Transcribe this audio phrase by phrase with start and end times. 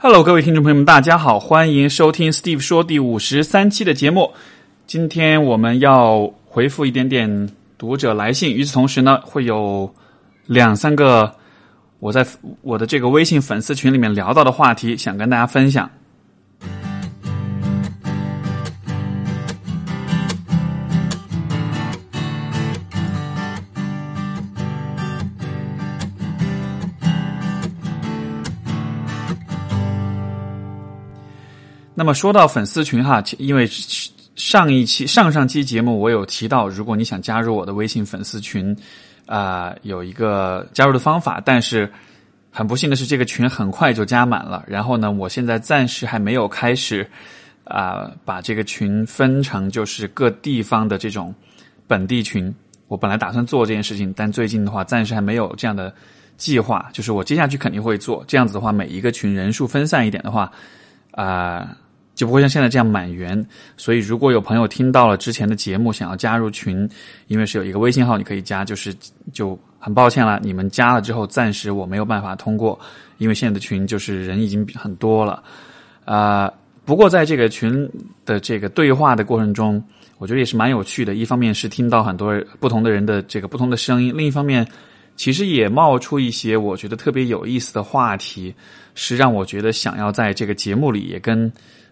[0.00, 4.32] Hello，各位听众朋友们，大家好，欢迎收听 Steve 说第五十三期的节目。
[4.86, 9.92] 今天我们要回复一点点读者来信，与此同时呢，会有
[10.46, 11.34] 两三个
[11.98, 12.24] 我在
[12.62, 15.90] 我的这个微信粉丝群里面聊到的话题，想跟大家分享。
[31.98, 33.68] 那么说到粉丝群哈，因为
[34.36, 38.72] 上一期、上上期节目我有提到，如果你想加入我的微信粉丝群，
[39.26, 41.92] 啊，有一个加入的方法，但是
[42.52, 44.64] 很不幸的是，这个群很快就加满了。
[44.68, 47.04] 然后呢，我现在暂时还没有开始
[47.64, 51.34] 啊，把这个群分成就是各地方的这种
[51.88, 52.54] 本地群。
[52.86, 55.92] 我本来打算做这件事情，但最近的话，暂时还没有这样的
[56.36, 56.88] 计划。
[56.92, 60.48] 就是我接下去肯定会做，这样子的话，每一个群人数分散一点的话，
[61.10, 61.76] 啊。
[62.18, 66.76] 就不会像现在这样满员，所以如果有朋友听到了之前的节目，想要加入群，
[67.28, 68.92] 因为是有一个微信号你可以加，就是
[69.32, 72.76] 就很抱歉了，你们加了之后，暂时我没有办法通过，
[73.18, 75.40] 因为现在的群就是人已经很多了，
[76.04, 76.52] 啊，
[76.84, 77.88] 不过在这个群
[78.26, 79.80] 的这个对话的过程中，
[80.18, 81.14] 我觉得也是蛮有趣的。
[81.14, 84.66] 一方面是听到很多不同的人的这个不同的声音，另一方面
[85.14, 88.52] 其实也冒出一些我觉得特别有意思的话题，
[88.96, 91.48] 是让我觉得想要在这个节目里也跟。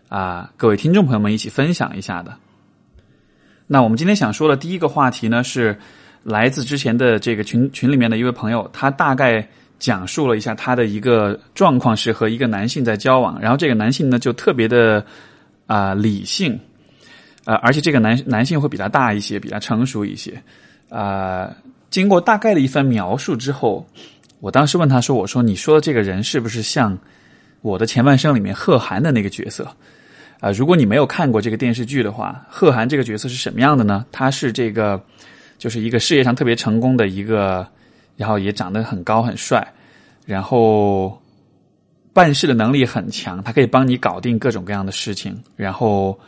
[0.09, 2.33] 啊，各位听众朋友们，一起分享一下的。
[3.67, 5.77] 那我们今天想说的第一个话题呢，是
[6.23, 9.47] 来自之前的这个群群里面的一位朋友，他大概
[9.79, 15.05] 讲述了一下他的一个状况，是和一个男性在交往，然后这个男性呢就特别的
[15.67, 16.57] 啊理性，
[17.45, 20.41] 呃，而且这个男男性会比他大一些，比他成熟一些。
[20.89, 21.53] 啊，
[21.91, 23.85] 经过大概的一番描述之后，
[24.39, 26.97] 我当时问他说：“我说你说的这个人是不是像
[27.67, 29.67] 我的前半生里面贺涵的那个角色？”
[30.39, 34.05] 啊，如果你没有看过这个电视剧的话，贺涵这个角色是什么样的呢？
[34.13, 35.03] 他是这个，
[35.57, 37.67] 就是一个事业上特别成功的一个，
[38.19, 39.67] 然后也长得很高很帅，
[40.27, 41.19] 然后
[42.13, 45.35] 办事的能力很强，他可以帮你搞定各种各样的事情。
[45.57, 46.19] 然后，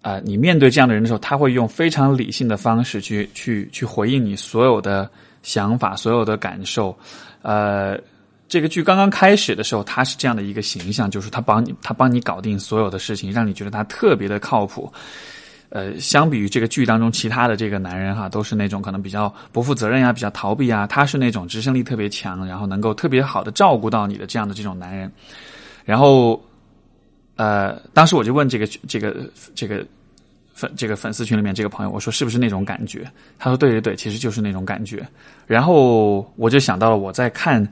[0.00, 5.10] 啊，你面对这样的人的时候，他会用非常理性的方式去去去回应你所有的
[5.42, 6.96] 想法、所有的感受，
[7.42, 8.00] 呃。
[8.46, 14.92] 这个剧刚刚开始的时候，他是这样的一个形象，就是他帮你，他帮你搞定所有的事情，让你觉得他特别的靠谱。
[15.70, 25.10] 呃，相比于这个剧当中其他的这个男人哈，都是那种可能比较不负责任呀、比较逃避啊，他是那种执行力特别强，然后能够特别好的照顾到你的这样的这种男人。
[25.84, 26.40] 然后，
[27.34, 29.16] 呃，当时我就问这个这个
[29.54, 29.84] 这个
[30.52, 33.10] 粉这个粉丝群里面这个朋友，我说是不是那种感觉？
[33.36, 35.04] 他说对对对，其实就是那种感觉。
[35.44, 37.66] 然后我就想到了我在看。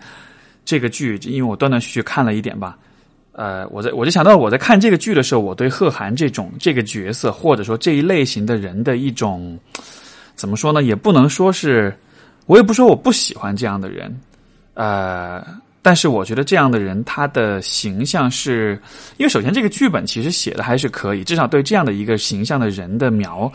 [0.64, 2.78] 这个剧，因为我断断续续看了一点吧，
[3.32, 9.58] 呃，我在我就想到我在看这个剧的时候，我对贺涵这种这个角色，或者说这一类型的人的一种
[10.34, 10.82] 怎么说呢？
[10.82, 11.92] 也不能说是，
[12.46, 14.20] 我也不说我不喜欢这样的人，
[14.74, 15.44] 呃，
[15.82, 18.80] 但是我觉得这样的人他的形象是，
[19.16, 23.50] 因为首先这个剧本其实写的还是可以，至少对这样的一个形象的人的描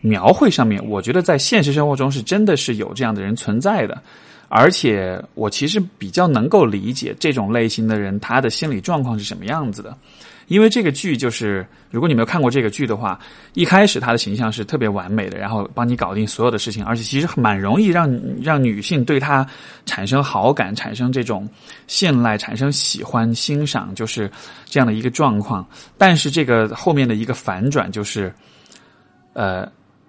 [0.00, 4.00] 描绘上面，我觉得在现实生活中是真的是有这样的人存在的。
[4.48, 9.96] 而且我其实比较能够理解这种类型的人他的心理状况是什么样子的，
[10.46, 13.18] 因为这个剧就是，如果你没有看过这个剧的话，
[13.54, 18.08] 一开始他的形象是特别完美的，然后帮你搞定所有的事情，而且其实蛮容易让
[18.40, 19.44] 让女性对他
[19.84, 21.48] 产生好感、产生这种
[21.88, 24.30] 信赖、产生喜欢、欣赏，就是
[24.64, 25.66] 这样的一个状况。
[25.98, 28.32] 但是这个后面的一个反转就是，
[29.32, 29.68] 呃。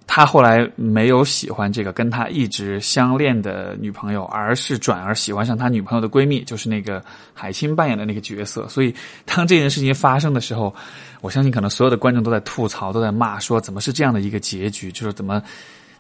[0.09, 7.03] 他后来没有喜欢这个跟他一直相恋的女朋友，而是转而喜欢上他女朋友的闺蜜，就是那个
[7.33, 8.65] 海清扮演的那个角色。
[8.69, 8.95] 所以，
[9.25, 10.73] 当这件事情发生的时候，
[11.19, 14.89] 我相信可能所有的观众都在吐槽，都在骂，说怎么是这样的一个结局？
[14.93, 15.43] 就是怎么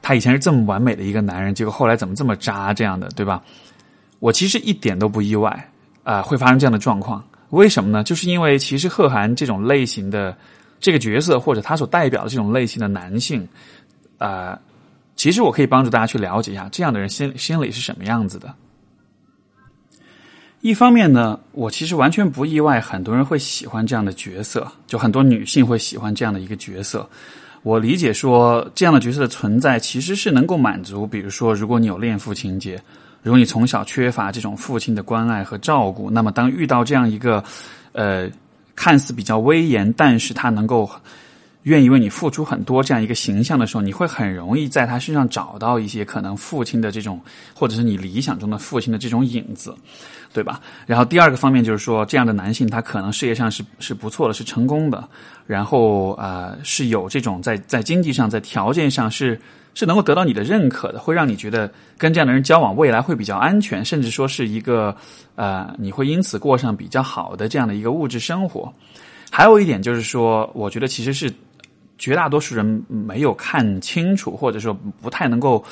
[0.01, 2.73] 他以前是这么完美的一个男人，结果后来怎么这么渣？
[2.73, 3.43] 这样的，对吧？
[4.19, 5.69] 我其实一点都不意外
[6.03, 7.21] 啊，会发生这样的状况。
[7.49, 8.03] 为什么呢？
[8.05, 10.35] 就是因为其实贺涵这种类型的
[10.79, 13.45] 这个角色，或者他所代表的这种类型的男性。
[14.17, 14.57] 呃，
[15.15, 18.53] 其实我可以帮助大家去了解一下这样的人心心理是什么样子的。
[20.61, 27.07] 一方面呢，我其实完全不意外，很多人会喜欢这样的角色，就很多女性会喜欢这样的一个角色。
[27.61, 32.81] 我理解说，这样的角色的存在其实是能够满足，比如说，如果你有恋父情节，
[33.21, 37.43] 如果你从小缺乏这种父亲的关爱和照顾，那么当遇到这样一个
[37.91, 38.27] 呃
[38.75, 40.89] 看似比较威严，但是他能够。
[41.67, 47.19] 愿意为你付出很多这样一个形象的时候，你会很容易在他身上找到一些可能父亲的这种，
[47.53, 49.75] 或者是你理想中的父亲的这种影子，
[50.33, 50.61] 对吧？
[50.85, 55.07] 然后第二个方面就是说，这样的男性他可能事业上是是不错的，是成功的，
[55.45, 59.37] 然后啊是有这种在在经济上在条件上是
[59.73, 64.95] 是能够得到你的认可的，会让你觉得跟这样的人交往未来会比较安全，甚至说是一个
[65.35, 68.71] 呃你会因此过上比较好的这样的一个物质生活。
[69.29, 71.29] 还有一点就是说，我觉得其实是
[71.97, 75.63] 绝大多数人没有看清楚，或者说不太能够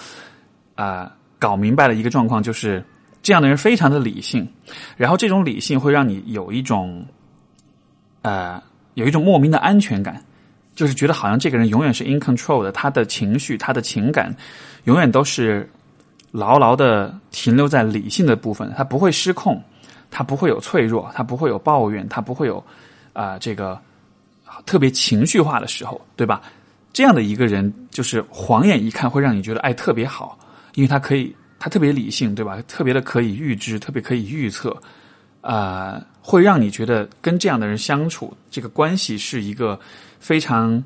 [0.75, 2.83] 啊搞明白的一个状况，就是
[3.21, 4.47] 这样的人非常的理性，
[4.97, 7.05] 然后这种理性会让你有一种
[8.21, 8.61] 呃
[8.95, 10.23] 有一种莫名的安全感，
[10.75, 14.35] 就是觉得好像这个人永远是 in control 的，他的情绪、他的情感
[14.85, 15.69] 永远都是
[16.31, 19.61] 牢牢的停留在理性的部分，他不会失控，
[20.09, 22.63] 他不会有脆弱，他不会有抱怨，他不会有。
[23.13, 23.79] 啊，这个
[24.65, 26.41] 特别情绪化的时候，对吧？
[26.93, 30.39] 这样的一个人，就是晃眼一看会让你觉得哎特别好，
[30.75, 32.61] 因为他可以，他特别理性，对吧？
[32.69, 34.75] 特别的可以预知，特别可以预测，
[35.41, 39.77] 啊，会让你觉得跟这样的人相处，这个关系是一个
[40.19, 40.81] 非常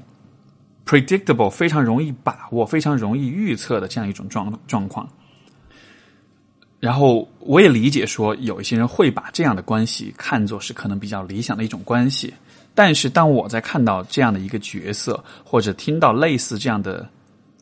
[0.83, 5.07] predictable、非常容易把握、非常容易预测的这样一种状状况。
[6.79, 12.33] 然后我也理解说，有一些人会把这样的关系看作是可能比较理想的一种关系。
[12.73, 17.07] 但是当我在看到这样的一个角色，或者听到类似这样的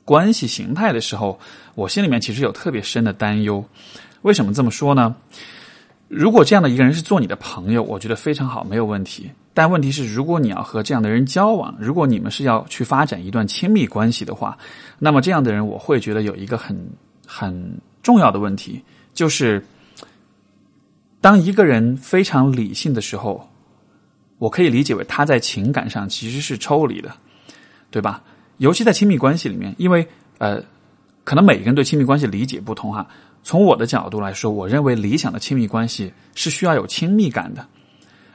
[0.06, 1.39] 关系形态的时候，
[1.75, 3.63] 我心里面其实有特别深的担忧。
[4.21, 5.15] 为什么这么说呢？
[6.07, 9.30] 如果这样的一个人是做你的朋友，我觉得非常好，没有问题。
[9.54, 14.57] 但问题是，如果你要和这样的人交往，如果你们是要去发展一段亲密关系的话，
[15.00, 16.77] 那么这样的人，我会觉得有一个很
[17.25, 18.81] 很重要的问题。
[19.13, 19.65] 就是，
[21.19, 23.50] 当一个人非常理性的时候，
[24.38, 27.12] 我可以理解为他在情感上其实是抽离的，
[27.89, 28.22] 对吧？
[28.57, 30.07] 尤其在亲密关系里面，因为
[30.38, 30.62] 呃，
[31.24, 33.07] 可能每个人对亲密关系理解不同哈。
[33.44, 37.66] 从我的角度来说，我认为理想的亲密关系是需要有亲密感的，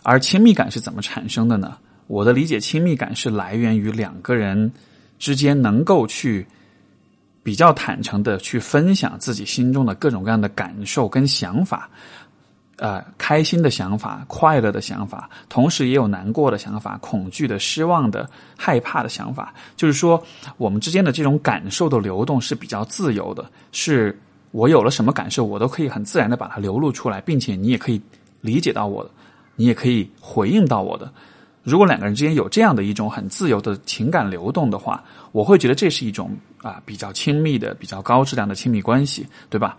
[0.03, 1.77] 而亲密感是怎么产生的呢？
[2.07, 4.73] 我的理解，亲密感是来源于两个人
[5.19, 6.47] 之间能够去。
[7.45, 11.91] 比较坦诚的去分享自己心中的各种各样的感受跟想法，
[12.79, 19.55] 呃，开心的想法、快乐的想法，同时也有难过的想法、恐惧的、失望的、害怕的想法。
[19.77, 20.21] 就是说，
[20.57, 24.19] 我们之间的这种感受的流动是比较自由的，是
[24.51, 28.01] 我有了什么感受，我都可以很自然的把它流露出来，并且你也可以
[28.41, 29.11] 理解到我的，
[29.55, 31.13] 你也可以回应到我的。
[31.63, 39.79] 如果两个人之间有这样的一种很自由的情感流动的话，我会觉得这是一种啊比较亲密的、比较高质量的亲密关系，对吧？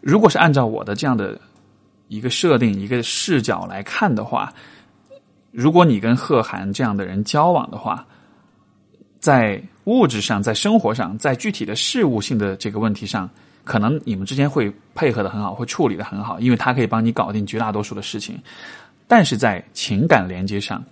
[0.00, 1.40] 如果是按照我的这样的
[2.08, 4.52] 一个设定、一个视角来看的话，
[5.50, 8.06] 如果你跟贺涵这样的人交往的话，
[9.20, 13.28] 在物质上、在生活上、在具体的事物性的这个问题上，
[13.64, 18.40] 可能你们之间会配合的很好，会处理的很好，因为他可以帮你搞定绝大多数的事情，
[19.06, 20.82] 但是在情感连接上。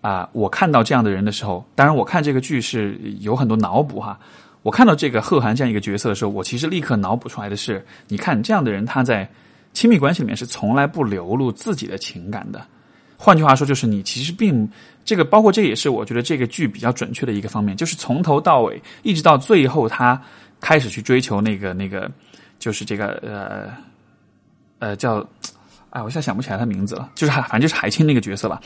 [0.00, 4.20] 啊，我看到这样的人的时候，当然我看这个剧是有很多脑补哈。
[4.60, 9.26] 我看到这个贺涵这样一个角色的时候，我其实立刻脑补出来的是，你看这样的人他在
[9.74, 12.66] 亲密关系里面是从来不流露自己的情感的。
[13.16, 14.68] 换句话说，就是你其实并
[15.04, 20.20] 这个，包括这也是我觉得这个剧比较准确的一个方面，就是从头到尾一直到最后，他
[20.60, 22.10] 开始去追求那个那个，
[22.58, 23.70] 就是这个呃
[24.78, 25.26] 呃叫，
[25.90, 28.60] 哎，我现在想不起来他名字了，就是，反正就是海清那个角色吧。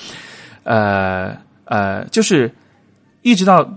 [0.65, 2.53] 呃呃，就是
[3.23, 3.69] 一直到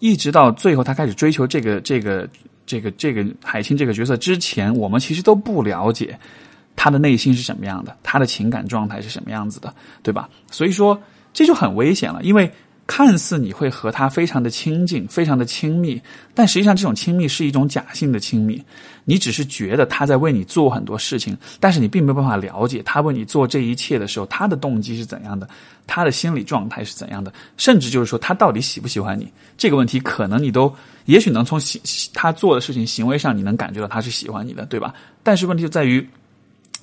[0.00, 2.28] 一直到最后，他开始追求这个这个
[2.66, 6.18] 这个这个海清这个角色之前，我们其实都不了解
[6.76, 10.28] 他的内心是什么样的，他的情感状态是什么样子的，对吧？
[10.50, 11.00] 所以说
[11.32, 12.50] 这就很危险了，因为。
[12.86, 16.02] 看似你会和他非常的亲近，非常的亲密，
[16.34, 18.60] 但实际上这种亲密是一种假性的亲密。
[19.04, 25.48] 你只是觉得他在为你做很多事情，但是你并没有办法了解他为你做这一切的时候，他的动机是怎样的，
[25.86, 30.74] 他的心理状态是怎样的，甚至就是说他到底喜不喜欢你这个问题，可能你都
[31.04, 31.80] 也许能从行
[32.12, 34.92] 他做的事情行为上，你能感觉到他是喜欢你的，对吧？
[35.22, 36.04] 但是问题就在于，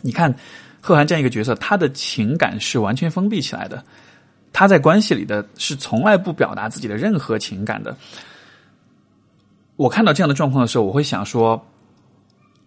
[0.08, 0.34] 你看
[0.80, 3.84] 贺涵这样一个角色，他的情感是完全封闭起来的。
[4.54, 7.94] 他在关系里的是从来不表达自己的任何情感的。
[9.76, 11.62] 我看到这样的状况的时候，我会想说，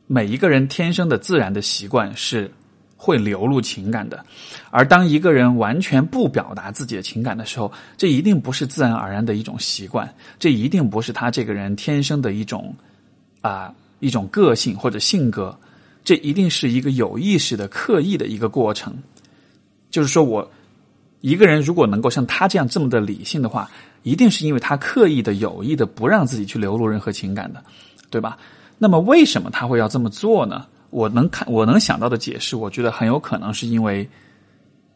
[0.06, 2.52] 每一个人天生的自然的习惯是
[2.94, 4.22] 会流露情感的，
[4.70, 12.74] 而当一个人完全不表达自己的情感的时候，这一定不是自然而然的一种习惯，这一定不是他这个人天生的一种
[13.40, 15.58] 啊一种个性或者性格，
[16.10, 18.92] 这一定是一个有意识的、刻意的一个过程。
[19.90, 20.50] 就是说我。
[21.22, 23.70] 一个人如果能够像他这样这么的理性的话，
[24.04, 27.62] 一定是因为他刻意的、有意的不让自己去流露任何情感的，
[28.08, 28.38] 对吧？
[28.78, 30.64] 那么为什么他会要这么做呢？
[30.88, 34.08] 我能看，我能想到的解释，我觉得很有可能是因为。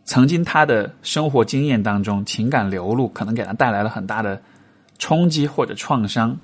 [0.06, 4.40] 曾经他的生活经验当中，情感流露可能给他带来了很大的
[4.99, 6.35] 冲击或者创伤，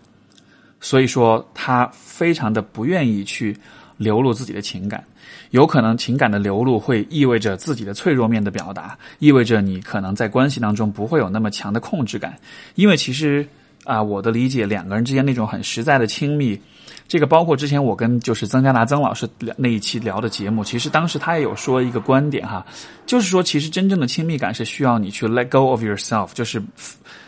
[0.79, 3.57] 所以说他非常的不愿意去
[4.01, 5.05] 流露自己的情感。
[5.51, 12.37] 有可能情感的流露会意味着自己的脆弱面的表达，意味着你可能在关系当中不会有那么强的控制感，
[12.77, 13.47] 因为其实
[13.85, 16.59] 啊，我的理解，两个人之间那种很实在的亲密。
[17.09, 22.65] 这个包括之前我跟就是曾加达曾老师聊那一期聊的节目，其实当时他也有说一个观点哈，
[23.05, 26.63] 就是说其实真正的亲密感是需要你去 let go of yourself，就是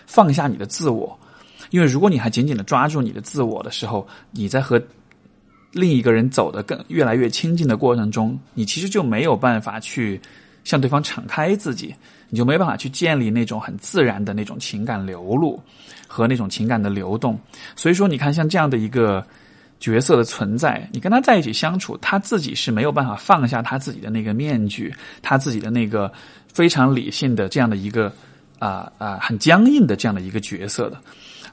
[0.06, 1.18] 放下你的自我，
[1.70, 4.80] 因为如果你还紧紧的抓住你的自我的时候，你在和
[5.72, 10.20] 另一个人走的更越来越亲近的过程中，你其实就没有办法去
[10.64, 11.94] 向对方敞开自己，
[12.28, 15.60] 你就没办法去建立那种很自然的那种情感流露
[16.06, 17.38] 和那种情感的流动，
[17.74, 19.24] 所以说你看像这样的一个。
[19.80, 26.12] 角色的存在，你跟他在一起相处，他自己是没有办法放下他自己的那个面具，他自己的那个
[26.54, 28.12] 非常理性的这样的一个
[28.60, 31.00] 啊啊很僵硬的这样的一个角色的，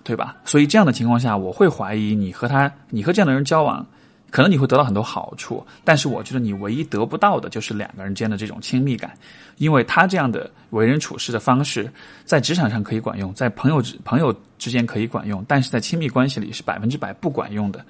[0.04, 0.36] 对吧？
[0.46, 3.84] 所以这样的情况下，我会怀疑你和他，你和这样的人交往，
[4.32, 9.12] 可能你会得到很多好处，但是我觉得你唯一得不到的就是两个人间的这种亲密感，
[9.58, 11.92] 因为他这样的为人处事的方式，
[12.26, 17.84] 在职场上可以管用，在朋友之朋友之间可以管用，但是在亲密关系里是百分之百不管用的。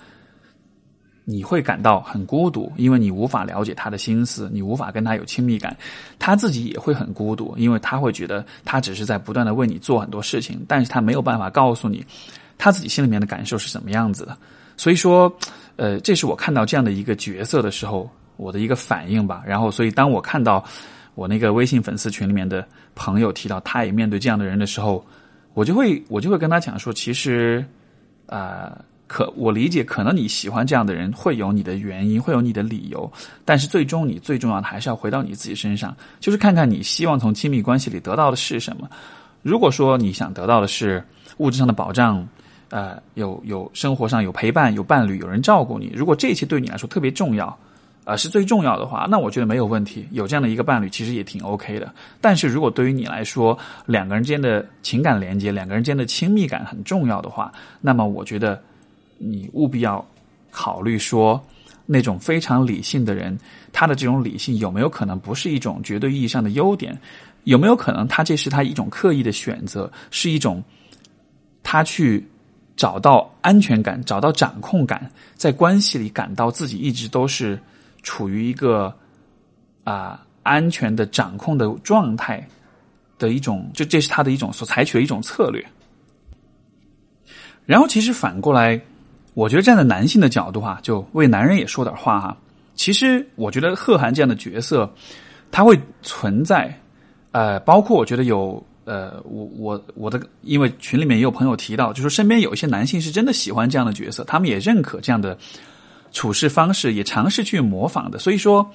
[1.26, 5.78] 你会感到很孤独，因为你无法了解他的心思，你无法跟他有亲密感，
[6.18, 12.04] 他自己也会很孤独，因为他会觉得他只是在不断的为你做很多事情，但是他没有办法告诉你
[12.58, 14.36] 他自己心里面的感受是什么样子的。
[14.76, 15.32] 所以说，
[15.80, 19.42] 呃，这是我看到这样的一个角色的时候，我的一个反应吧。
[19.48, 20.64] 然后，所以当我看到
[21.16, 25.06] 我那个微信粉丝群里面的朋友提到他也面对这样的人的时候，
[25.54, 27.66] 我就会我就会跟他讲说，其实，
[28.28, 28.78] 啊。
[29.12, 33.12] 可我理解，可能你喜欢这样的人会有你的原因，会有你的理由，
[33.44, 38.88] 但是最终你最重要的还是要回到你自己身上，就是看看你希望从亲密关系里得到的是什么。
[39.42, 41.04] 如果说你想得到的是
[41.38, 42.24] 物质上的保障，
[42.70, 47.58] 呃，有有生活上有陪伴、有伴侣、有人照顾你，如果这些对你来说特别重要，
[48.06, 51.94] 啊，是最重要的话，那我觉得没有问题，有这样的一个伴侣其实也挺 OK 的。
[52.20, 58.62] 但是如果对于你来说，两个人之间的情感连接、两个人间的亲密感很重要的话，那么我觉得。
[59.22, 60.08] 你务必要
[60.50, 61.44] 考虑说，
[61.86, 63.38] 那种非常理性的人，
[63.74, 66.98] 他的这种理性有没有可能不是一种绝对意义上的优点？
[67.44, 70.64] 有没有可能他这是他一种刻意的选择，是一种
[71.64, 72.26] 他去
[72.80, 77.60] 找到安全感、找到掌控感，在关系里感到自己一直都是
[78.04, 78.94] 处于一个
[79.84, 82.48] 啊安全的掌控的状态
[83.18, 85.62] 的一种，就这是他的一种所采取的一种策略。
[87.66, 88.80] 然后，其实反过来。
[89.36, 92.36] 我觉得站在男性的角度哈，就为男人也说点话哈。
[92.76, 94.92] 其实我觉得贺涵这样的角色，
[95.50, 96.78] 他会存在，
[97.32, 105.38] 呃，包括我觉得有呃，我我我的，因为群里面也有朋友提到，就说身边有一些男性是真的喜欢这样的角色，他们也认可这样的
[106.12, 108.18] 处事方式，也尝试去模仿的。
[108.18, 108.68] 所以说，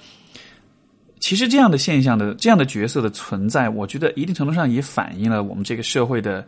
[1.19, 6.47] 其实这样的现象的这样的角色的存在，我觉得一定程度上也反映了我们这个社会的。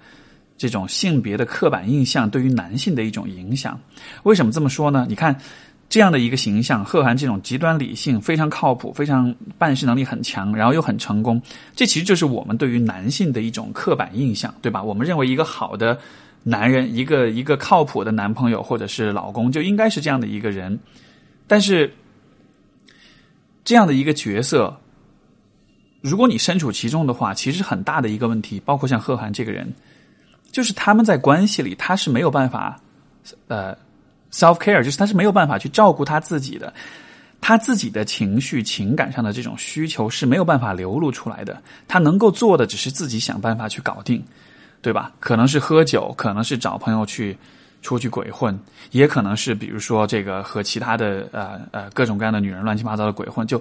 [0.59, 3.79] 这种性别的刻板印象对于男性的一种影响，
[4.23, 5.05] 为什么这么说呢？
[5.07, 5.39] 你看
[5.89, 11.41] 这样的一个形象，贺涵这种极端理性、非常靠谱、非常办事能力很强，然后又很成功，
[11.75, 14.83] 这其实就是我们对于男性的一种刻板印象，对吧？
[14.83, 15.99] 我们认为一个好的
[16.43, 20.79] 男人，一个一个靠谱的男朋友或者是老公，就应该是这样的一个人。
[21.47, 21.93] 但是
[23.65, 24.77] 这样的一个角色，
[26.01, 29.73] 如果你身处其中的话，其实很大的一个问题，包括像贺涵这个人。
[30.53, 32.81] 就是他们在关系里，他是没有办法，
[33.49, 33.77] 呃
[34.33, 36.73] ，self care，就是他是没有办法去照顾他自己的，
[37.41, 41.61] 他自己的情绪、情感上的这种需求是没有办法流露出来的。
[41.87, 44.23] 他能够做的只是自己想办法去搞定，
[44.83, 45.13] 对吧？
[45.21, 47.37] 可能是喝酒，可能是找朋友去
[47.83, 48.59] 出去鬼混，
[48.91, 53.47] 也可能是比如说这个和其他的呃呃各种各样的女人乱七八糟的鬼混。
[53.47, 53.61] 就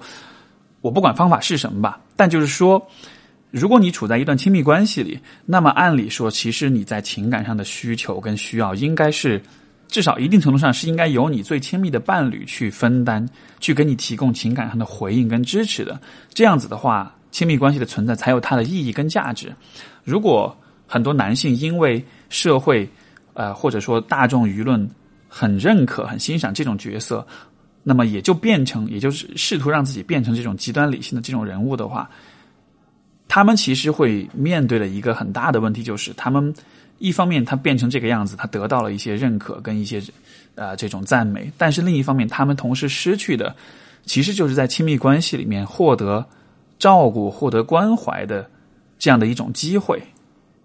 [0.82, 2.82] 我不管方法是什么吧，但就是说。
[3.52, 9.42] 如果你处在一段亲密关系里，那么按理说，其实你在情感上的需求跟需要，应该是
[9.96, 13.26] 至少一定程度上是应该由你最亲密的伴侣去分担，
[13.62, 15.98] 去给你提供情感上的回应跟支持的。
[16.34, 19.56] 这样子的话，亲密关系的存在才有它的意义跟价值。
[20.04, 20.54] 如果
[20.86, 22.86] 很多男性因为社会，
[23.36, 24.86] 呃，或者说大众舆论
[25.30, 27.26] 很认可、很欣赏这种角色，
[27.82, 32.10] 那么也就变成，也就是试图让自己变成这种极端理性的这种人物的话。
[33.30, 36.54] 他们其实会面对的一个很大的问题，就是他们
[36.98, 40.02] 一方面他变成这个样子，他得到了一些认可跟一些
[40.56, 43.56] 呃这种赞美，但是另一方面，他们同时失去的，
[44.06, 46.26] 其实就是在亲密关系里面获得
[46.80, 48.50] 照顾、获得关怀的
[48.98, 50.02] 这样的一种机会，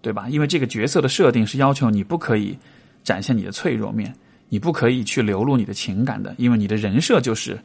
[0.01, 0.27] 对吧？
[0.29, 2.57] 因为这个角色的设定是要求你不可以
[3.03, 4.13] 展现你的脆弱面，
[4.49, 7.59] 你不可以去流露你的情感的，因为你的人设就是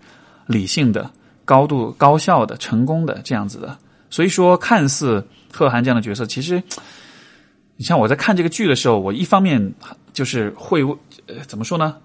[0.47, 1.11] 理性的、
[1.45, 3.77] 高度高效的、成功的这样子的。
[4.09, 6.63] 所以说，看似贺涵这样的角色，其实，
[7.77, 9.73] 你像我在看这个剧的时候，我一方面
[10.13, 10.83] 就是会
[11.27, 11.97] 呃怎么说呢？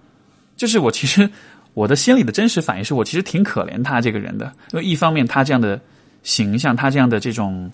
[0.55, 1.29] 就是我其实
[1.73, 5.79] 我的心里的真实反应是我其实挺可怜他这个人的，因为一方面他这样的
[6.23, 7.71] 形象，他这样的这种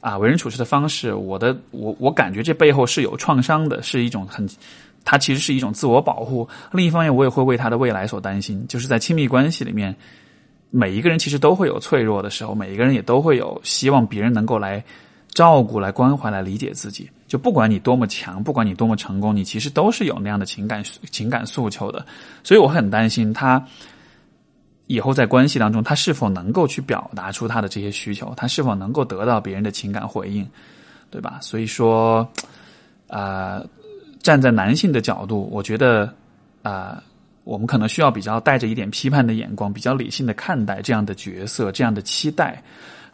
[0.00, 4.48] 啊为人处事的方式，我的我我感觉这背后是有创伤的，是一种很
[5.04, 6.48] 他其实是一种自我保护。
[6.72, 9.94] 另一方面，我也会为他的未来所担心，就是在亲密关系里面。
[10.72, 14.80] 每一个人其实都会有脆弱的时候，每一个人也都会有希望别人能够来
[15.30, 17.10] 照顾、来关怀、来理解自己。
[17.30, 20.82] 就不管你多么强，不管你多么成功，你其实都是有那样的情感
[21.12, 22.04] 情感诉求的。
[22.42, 23.64] 所以我很担心他
[24.88, 30.44] 以后在关系当中，他是否能够去表达出他的这些需求，他是否能够得到别人的情感回应，
[31.08, 31.38] 对吧？
[31.40, 32.28] 所以说，
[33.06, 33.62] 啊，
[34.20, 36.12] 站在男性的角度，我觉得
[36.62, 37.00] 啊。
[37.42, 42.62] 我们可能需要比较带着一点批判的眼光，比较理性的看待这样的角色、这样的期待。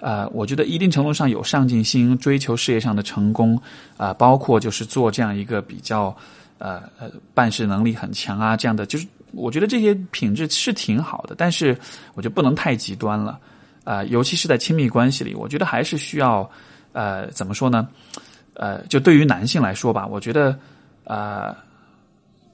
[0.01, 3.61] 呃，我觉得一定程度上有上进心、追求事业上的成功
[3.97, 6.15] 啊，包括就是做这样一个比较
[6.59, 11.77] 呃呃办事能力很强啊这样的，就是我觉得这些品质是挺好的，但是
[12.15, 13.39] 我觉得不能太极端了
[13.85, 16.49] 啊，尤其是在亲密关系里，我觉得还是需要
[16.93, 17.89] 呃怎么说呢？
[18.55, 20.59] 呃，就对于男性来说吧，我觉得
[21.05, 21.57] 啊。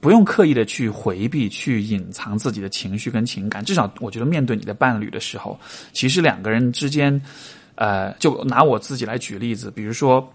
[0.03, 5.57] 不用刻意的去回避、去隐藏自己的情绪跟情感，至少我觉得面对你的伴侣的时候，
[5.93, 7.19] 其实两个人之间，
[7.75, 10.29] 呃，就拿我自己来举例子，比如说，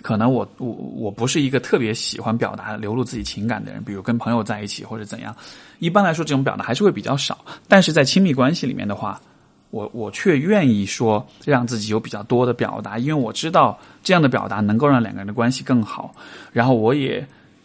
[0.00, 5.36] 可能我我我不是一个特别喜欢表达、流露自己情感的人，比如跟朋友在一起或者怎样，
[5.80, 7.44] 一般来说这种表达还是会比较少。
[7.68, 9.20] 但是在亲密关系里面的话，
[9.68, 16.14] 我我却愿意说让自己有比较多的表达，因为我知道这样的表达能够让两个人的关系更好，
[16.54, 17.22] 然后我也。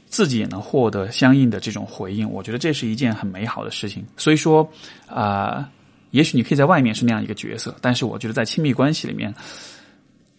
[0.09, 4.03] 自己也能获得相应的这种回应，我觉得这是一件很美好的事情。
[4.17, 4.67] 所以说，
[5.07, 5.69] 啊，
[6.09, 9.31] 也许你可以在外面是那样一个角色，但是我觉得在亲密关系里面，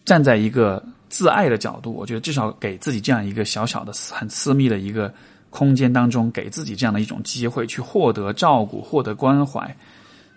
[0.03, 5.11] 站在一个自爱的角度，我觉得至少给自己这样一个小小的、很私密的一个
[5.49, 9.73] 空间当中，给自己这样的一种机会，去获得照顾、获得关怀，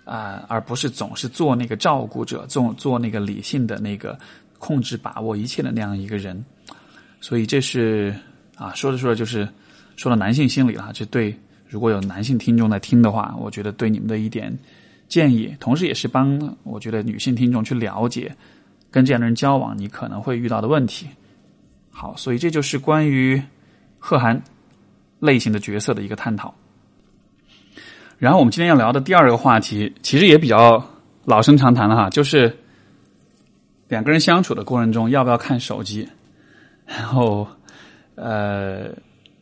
[0.05, 4.17] 啊，而不是总是做那个照顾者，做做那个理性的那个
[4.61, 6.45] 控制、把握一切的那样一个人。
[7.21, 8.15] 所以这是。
[8.57, 9.49] 啊，说着说着就是
[9.97, 10.91] 说到男性心理了。
[10.95, 11.37] 这对
[11.69, 14.57] 如果有男性听众在听的话，我觉得对你们的一点
[15.09, 18.33] 建议，同时也是帮我觉得女性听众去了解
[18.93, 21.09] 跟这样的人交往你可能会遇到的问题。
[21.91, 23.43] 好，所以这就是关于
[23.99, 24.41] 贺涵
[25.19, 26.55] 类型的角色的一个探讨。
[28.19, 30.81] 然后我们今天要聊的第二个话题，其实也比较
[31.25, 32.57] 老生常谈了哈，就是
[33.89, 36.09] 两个人相处的过程中要不要看手机，
[36.87, 37.49] 然后。
[38.17, 38.91] 呃，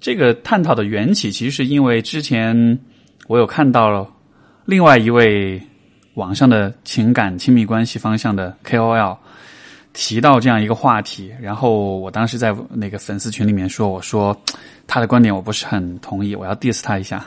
[0.00, 2.78] 这个探讨的缘起，其实是因为之前
[3.26, 4.08] 我有看到了
[4.64, 5.61] 另外一位
[6.14, 9.16] 网上的情感亲密关系方向的 KOL
[9.92, 14.37] 提到这样一个话题，然后我当时在那个粉丝群里面说，我说
[14.87, 17.24] 他的观点我不是很同意，我要 diss 他一下，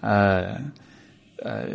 [0.00, 0.54] 呃
[1.42, 1.66] 呃。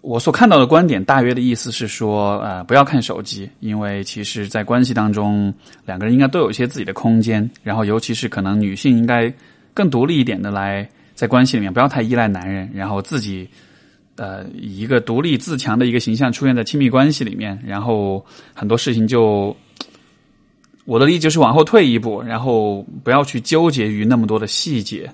[0.00, 5.52] 我所看到的观点，大约的意思是说，呃，不要看手机，因为其实，在关系当中，
[5.84, 9.32] 两个人应该都有一些自己的空间，然后，尤其是可能女性应该
[9.74, 13.48] 更独立一点的来在关系里面，不要太依赖男人，然后自己，
[14.14, 19.54] 呃，以一个独立自强的一个形象出现在亲密关系里面，然后很多事情就，
[20.84, 25.10] 我的理解就是往后退一步，然后不要去纠结于那么多的细节。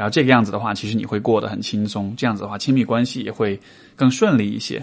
[0.00, 2.14] 然后这个样子的话，其实你会过得很轻松。
[2.16, 3.60] 这样子的话，亲密关系也会
[3.94, 4.82] 更顺利一些。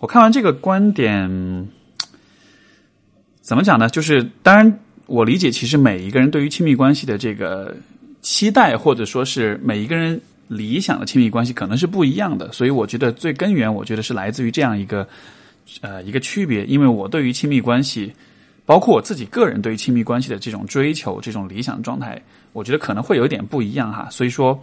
[0.00, 1.68] 我看完这个观点，
[3.40, 3.88] 怎么讲呢？
[3.88, 7.74] 就是当然，我理解，其实每一个人对于亲密关系的这个
[8.20, 12.52] 期待，或者说是每一个人理想的亲密关系，可能是不一样的。
[12.52, 15.08] 所以，我觉得最根源，我觉得是来自于这样一个
[15.80, 16.64] 呃一个区别。
[16.66, 18.12] 因为我对于亲密关系，
[18.64, 22.20] 包括我自己个人对于亲密关系的这种追求，这种理想状态。
[22.52, 24.60] 我觉得可能会有一点不一样哈，所以说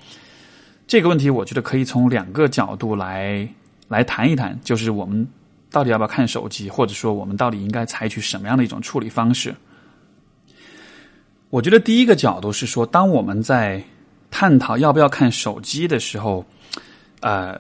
[0.88, 3.48] 这个问题，我觉得可以从两个角度来
[3.88, 5.28] 来谈一谈，就是我们
[5.72, 9.56] 到底要不要看手机，或者说我们到底应该采取什么样的一种处理方式？
[11.50, 13.84] 我觉得第一个角度是说，当我们在
[14.30, 16.46] 探讨要不要看手机的时候，
[17.22, 17.60] 呃，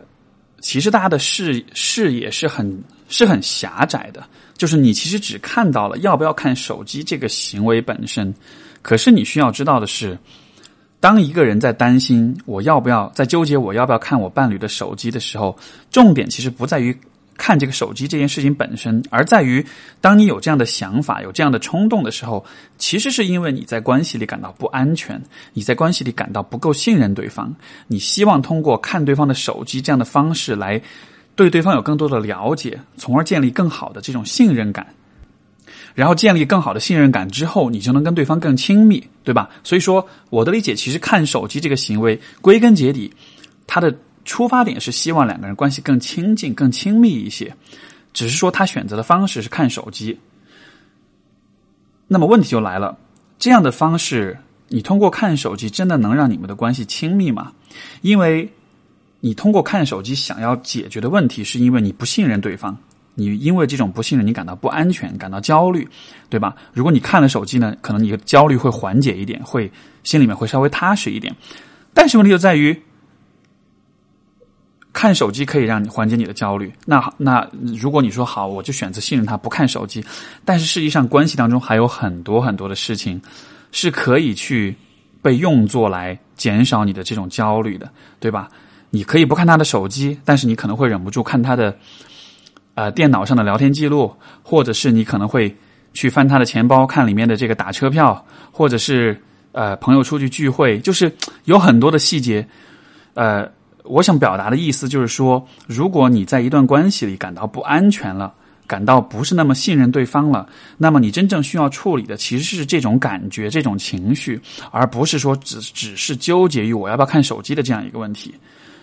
[0.60, 4.24] 其实大家的视视野是很是很狭窄的，
[4.56, 8.34] 就是你其实只看到了要不要看手机这个行为本身，
[8.82, 10.18] 可是你需要知道的是，
[11.02, 15.58] 当一个人在担心我要不要在纠结我要不要看我伴侣的手机的时候，
[15.92, 16.98] 重点其实不在于。
[17.42, 19.66] 看这个手机这件事情本身，而在于
[20.02, 22.46] 当你有这样的想法、有这样的冲动的时候，
[22.78, 27.56] 其实是因为你在关系里感到不安全，你在关系里感到不够信任对方，
[27.88, 30.82] 你希望通过看对方的手机这样的方式来
[31.40, 34.86] 对对方有更多的了解，从而建立更好的这种信任感。
[35.96, 39.50] 然后建立更好的信任感之后，你就能跟对方更亲密，对吧？
[39.64, 43.14] 所以说，我的理解，其实看手机这个行为，归根结底，
[43.66, 43.96] 它的。
[44.26, 47.52] 出发点是希望两个人关系更亲近、更亲密一些，
[48.14, 50.20] 只是说他选择的方式是看手机。
[52.08, 52.96] 那么问题就来了，
[53.40, 57.54] 这样的方式，你通过看手机真的能让你们的关系亲密吗？
[58.02, 58.48] 因为
[59.20, 62.78] 你通过看手机想要解决的问题，是因为你不信任对方，
[63.16, 65.88] 你因为这种不信任，你感到不安全、感到焦虑，
[66.30, 66.56] 对吧？
[66.74, 69.72] 如果你看了手机呢，可能你的焦虑会缓解一点，会
[70.04, 71.36] 心里面会稍微踏实一点。
[71.94, 72.80] 但是问题就在于。
[74.92, 76.74] 看手机可以让你缓解你的焦虑。
[76.84, 77.48] 那那
[77.80, 80.04] 如果你说好，我就选择信任他，不看手机。
[80.44, 83.22] 但是实际上，关系当中还有很多很多的事情
[83.72, 84.76] 是可以去
[85.22, 88.50] 被用作来减少你的这种焦虑的，对吧？
[88.90, 91.78] 你可以不看他的手机，但是你可能会忍不住看他的
[92.76, 95.56] 呃电脑上的聊天记录，或者是你可能会
[95.94, 99.22] 去翻他的钱包看里面的这个打车票，或者是
[99.52, 101.12] 呃朋友出去聚会，就是
[101.46, 102.48] 有很多的细节，
[103.14, 103.50] 呃。
[103.86, 108.32] 我想表达的意思就是说，如果你在一段关系里感到不安全了，
[108.68, 110.48] 感到不是那么信任对方了，
[110.78, 118.36] 那么你真正需要处理的其实是这种感觉、这种情绪，而不是说只只是纠结于我要不要看手机的这样一个问题。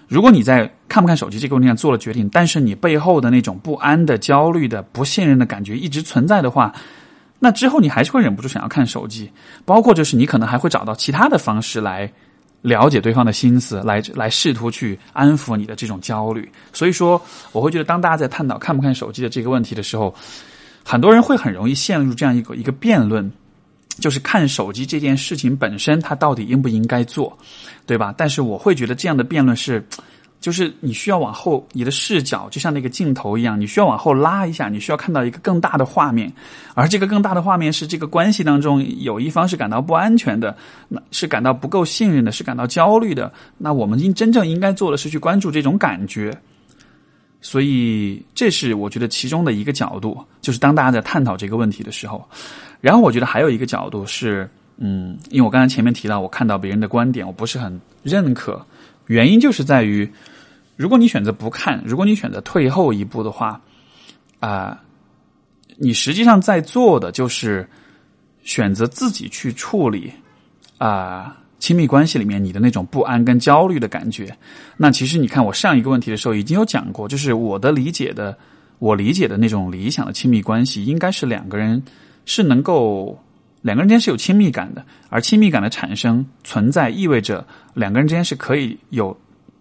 [0.08, 6.72] 如果你在看不看手机这个问题上做了决定，但是你背后的那种不安的、焦虑的、不信任的感觉一直存在的话，
[7.38, 9.30] 那之后你还是会忍不住想要看手机，
[9.64, 12.10] 包括就是你可能还会找到其他的方式来。
[12.62, 16.50] 了解对方的心思，来来试图去安抚你的这种焦虑。
[16.72, 17.20] 所以说，
[17.52, 20.12] 我会觉得，当大家在探讨看不看手机的这个问题的时候，
[20.84, 23.30] 很多人会很容易陷入这样一个一个辩论，
[23.98, 27.36] 就是看手机这件事情本身，它到底应不应该做，
[27.86, 28.14] 对吧？
[28.16, 29.84] 但是我会觉得这样的辩论是。
[30.38, 36.30] 就是你需要往后，你的视角就像那个镜头一样，你需要往后拉一下，你需要看到一个更大的画面，
[36.74, 40.54] 而这个更大的画面是这个关系当中有一方是感到不安全的，
[40.88, 43.32] 那是感到不够信任的，是感到焦虑的。
[43.56, 46.38] 那我们应真正应该做的是去关注这种感觉。
[47.40, 52.28] 所以，这是我觉得其中的一个角度，就是当大家在探讨这个问题的时候，
[52.80, 58.64] 然后我觉得还有一个角度是，嗯，因为我刚才前面提到，我看到别人的观点，我不是很认可，
[59.06, 60.10] 原因就是在于。
[60.76, 63.58] 如果你选择不看，如果你选择退后一步的话，
[64.40, 64.78] 啊，
[65.78, 67.66] 你实际上在做的就是
[68.42, 70.12] 选择自己去处理
[70.76, 74.36] 啊亲密关系里面你的那种不安跟焦虑的感觉。
[74.76, 78.36] 那其实你看，我上一个问题的时候已经有讲过，就是我的理解的，
[78.78, 81.82] 我理解的那种理想的亲密关系，应该是两个人
[82.26, 83.18] 是能够
[83.62, 89.16] 两个人之间是有亲密感的，而亲密感的产生存在，意味着两个人之间是可以有。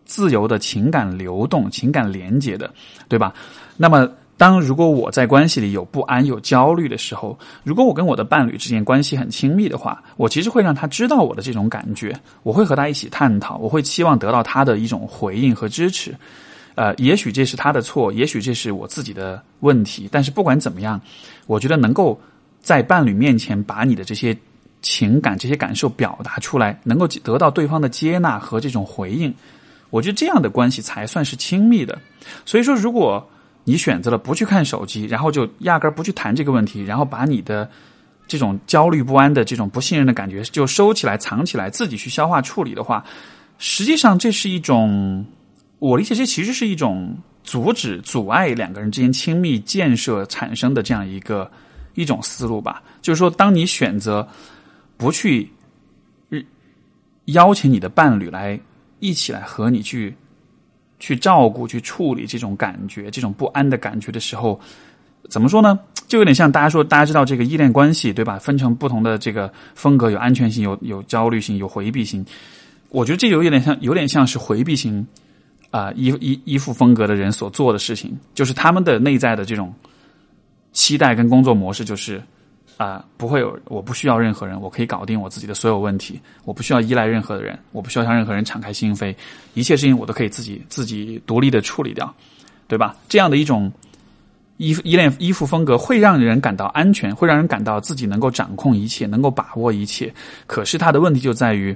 [0.08, 2.71] 自由的情感流动、情感连接的，
[3.10, 3.34] 对吧？
[3.75, 16.13] 那么，当如果我在关系里有不安、有焦虑的时候，如果我跟我的伴侣之间关系很亲密的话，我其实会让他知道我的这种感觉，我会和他一起探讨，我会期望得到他的一种回应和支持。
[16.75, 21.01] 呃，也许这是他的错，也许这是我自己的问题，但是不管怎么样，
[21.47, 22.21] 我觉得能够
[22.65, 24.36] 在伴侣面前把你的这些
[24.82, 29.32] 情感、这些感受表达出来，能够得到对方的接纳和这种回应。
[29.91, 31.95] 我觉得这样的关系才算是亲密的。
[32.43, 33.23] 所以说，如果
[33.65, 37.69] 你选择了不去看手机，然后就压根儿不去谈这个问题，然后把你的
[38.28, 43.06] 这种焦虑不安的这种不信任的感觉就收起来、藏起来，自己去消化处理的话，
[43.60, 45.23] 实际上这是一种，
[45.78, 51.49] 我理解这其实是一种阻止、阻碍两个人之间亲密建设产生的这样一个
[51.95, 52.84] 一种思路吧。
[53.01, 54.27] 就是说，当你选择
[54.95, 55.49] 不去
[57.25, 58.60] 邀请你的伴侣来。
[59.01, 60.15] 一起来和你去
[60.99, 64.60] 去照顾、去处理这种感觉、这种不安的感觉的时候，
[65.29, 65.77] 怎么说呢？
[66.08, 68.39] 就有点像大家说，大家知道这个依恋关系对吧？
[68.39, 72.25] 分成不同的这个风格，有安全性、有有焦虑性、有回避性。
[72.89, 75.05] 我觉得这有有点像，有点像是回避型
[75.69, 79.71] 啊依依依附风格的人所做的事情，就是他们的内在的这种
[80.75, 82.21] 期待跟工作模式，就是
[82.77, 89.15] 啊，不会有，我不需要任何人，我可以搞定我自己的所有问题，我不需要依赖任何人，我不需要向任何人敞开心扉，
[89.53, 92.13] 一切事情我都可以自己自己独立的处理掉，
[92.67, 92.93] 对吧？
[93.07, 93.71] 这样的一种
[94.57, 100.13] 依依恋依附风格，会让人感到安全，会让人感到自己能够掌控一切，能够把握一切。
[100.45, 101.73] 可是他的问题就在于，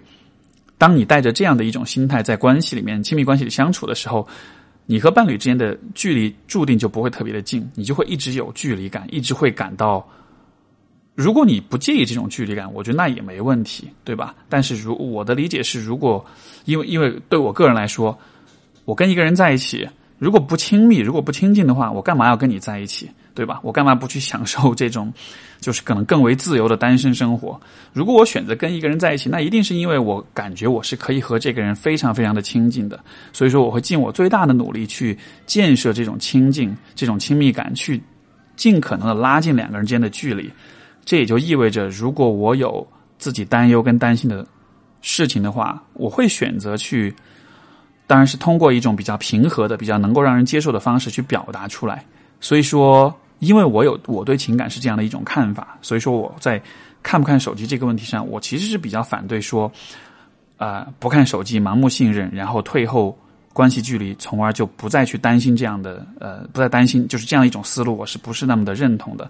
[0.78, 4.28] 当你带着这样的一种心态在关系里面、亲密关系里相处的时候，
[4.92, 10.04] 你和伴侣之间的距离注定就不会特别的近，你就会一直有距离感，一直会感到。
[11.14, 14.34] 如果你不介意这种距离感，我觉得那也没问题，对吧？
[14.50, 16.26] 但是如我的理解是，如果
[16.66, 18.18] 因为因为对我个人来说，
[18.84, 23.08] 我跟一个人在一起，如果不亲密，如果不亲近的话，我干嘛要跟你在一起，
[23.40, 23.58] 对吧？
[23.64, 25.14] 我干嘛不去享受这种
[25.62, 27.58] 就是可能更为自由的单身生活？
[27.94, 38.04] 如果我选择跟一个人在一起，那一定是因为我感觉我是可以和这个人非常非常的亲近的，所以说我会尽我最大的努力去建设这种亲近、这种亲密感，去
[38.58, 40.52] 尽可能的拉近两个人间的距离。
[41.06, 42.86] 这也就意味着，如果我有
[43.18, 44.46] 自己担忧跟担心的
[45.00, 47.16] 事情的话，我会选择去，
[48.06, 52.04] 当然是通过一种比较平和的、比较能够让人接受的方式去表达出来。
[52.42, 56.62] 所以说，因为我有我对情感是这样的一种看法，所以说我在
[57.02, 59.72] 看不看手机这个问题上，我其实是比较反对说，
[60.58, 63.18] 啊，不看手机，盲目信任，然后退后
[63.54, 69.30] 关系距离，从而就不再去担心这样的，呃，不再担心，就是这样一种思路，我是不是那么的认同的？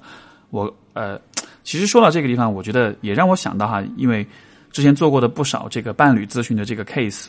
[0.50, 1.20] 我呃。
[1.62, 4.26] 其实说到这个地方，我觉得也让我想到哈，因为
[4.72, 7.28] 之前做过的不少这个伴侣咨询的这个 case，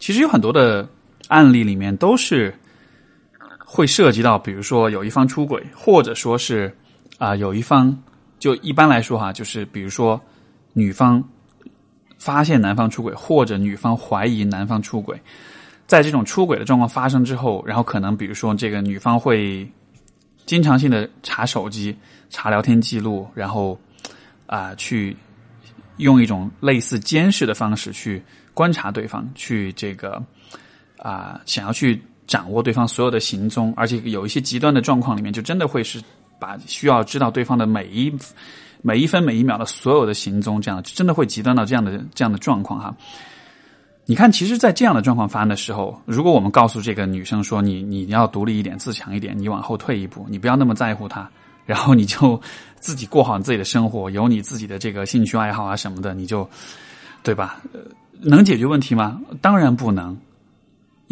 [0.00, 0.88] 其实有很多的
[1.28, 2.52] 案例里面都是
[3.74, 6.70] 会涉及到，比如说有一方出轨，或者说是
[7.18, 7.96] 啊有一方
[8.38, 10.20] 就一般来说哈，就是比如说
[10.74, 11.22] 女方
[12.18, 15.18] 发现男方出轨，或者女方怀疑男方出轨，
[15.86, 19.66] 在这种出轨的状况发生之后，然后可能比如说这个女方会
[20.44, 21.96] 经常性的查手机。
[22.34, 23.78] 查聊天记录，然后
[24.46, 25.14] 啊，去
[25.98, 28.22] 用一种类似监视的方式去
[28.54, 30.18] 观察对方，去这个
[30.96, 36.02] 啊，想要去掌握对方所有的行踪，而且有一些极端的状况里面，就真的会是
[36.38, 38.12] 把需要知道对方的每一
[38.80, 42.94] 每一分每一秒的所有的行踪，这样真的会极端到这样的这样的状况哈。
[44.04, 51.30] 你看，其实，在这样的状况发生的时候，如果我们告诉这个女生说：“你你要独立一点，自强一点，你往后退一步，你不要那么在乎他。”
[51.64, 52.38] 然后你就
[52.80, 56.46] 自己过好你自己的生活，有你自己的这个兴趣爱好啊什么的，你就
[57.22, 57.62] 对吧？
[58.20, 59.20] 能解决问题吗？
[59.40, 60.18] 当然不能，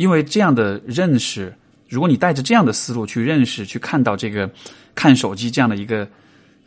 [0.01, 1.55] 因为这样的认识，
[1.87, 4.51] 如果你带着这样的思路去认识、去看到这个
[4.95, 6.09] 看手机这样的一个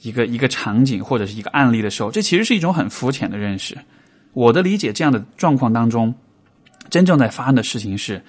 [0.04, 3.76] 一个一个场景或者是一个案例的时候，这其实是一种很肤浅的认识。
[4.34, 6.14] 我的理解，这样的状况当中，
[6.92, 8.22] 真正在发生的事情是，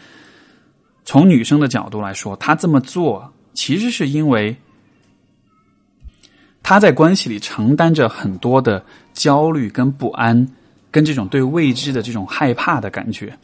[1.04, 4.56] 从女生的角度来说，她这么做其实是因为。
[6.62, 10.48] 她在关系里承担着很多的焦虑跟不安，
[10.90, 13.38] 跟这种对未知的这种害怕的感觉。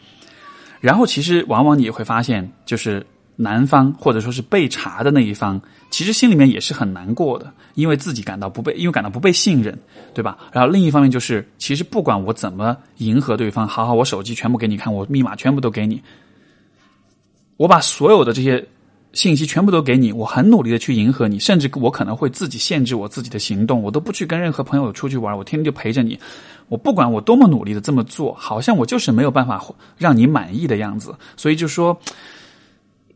[0.81, 9.79] 然后，其实往往你也会发现，就是男方或者说是被查的那一方，其实心里面也是很难过的，因为自己感到不被，因为感到不被信任，
[10.15, 10.39] 对吧？
[10.53, 16.03] 然后另一方面就是，其实不管我怎么迎合对方，好好，我手机全部给你看，我密码全部都给你，
[17.57, 18.67] 我把所有的这些。
[19.13, 26.19] 信息全部都给你，我很努力的去迎合你，甚至我可能会自己限制我自己的行动，我都不去跟任何朋友出去玩，我天天就陪着你。
[26.69, 29.61] 我不管我多么努力的这么做，好像我就是没有办法
[29.99, 31.13] 让你满意的样子。
[31.37, 32.01] 所以就说，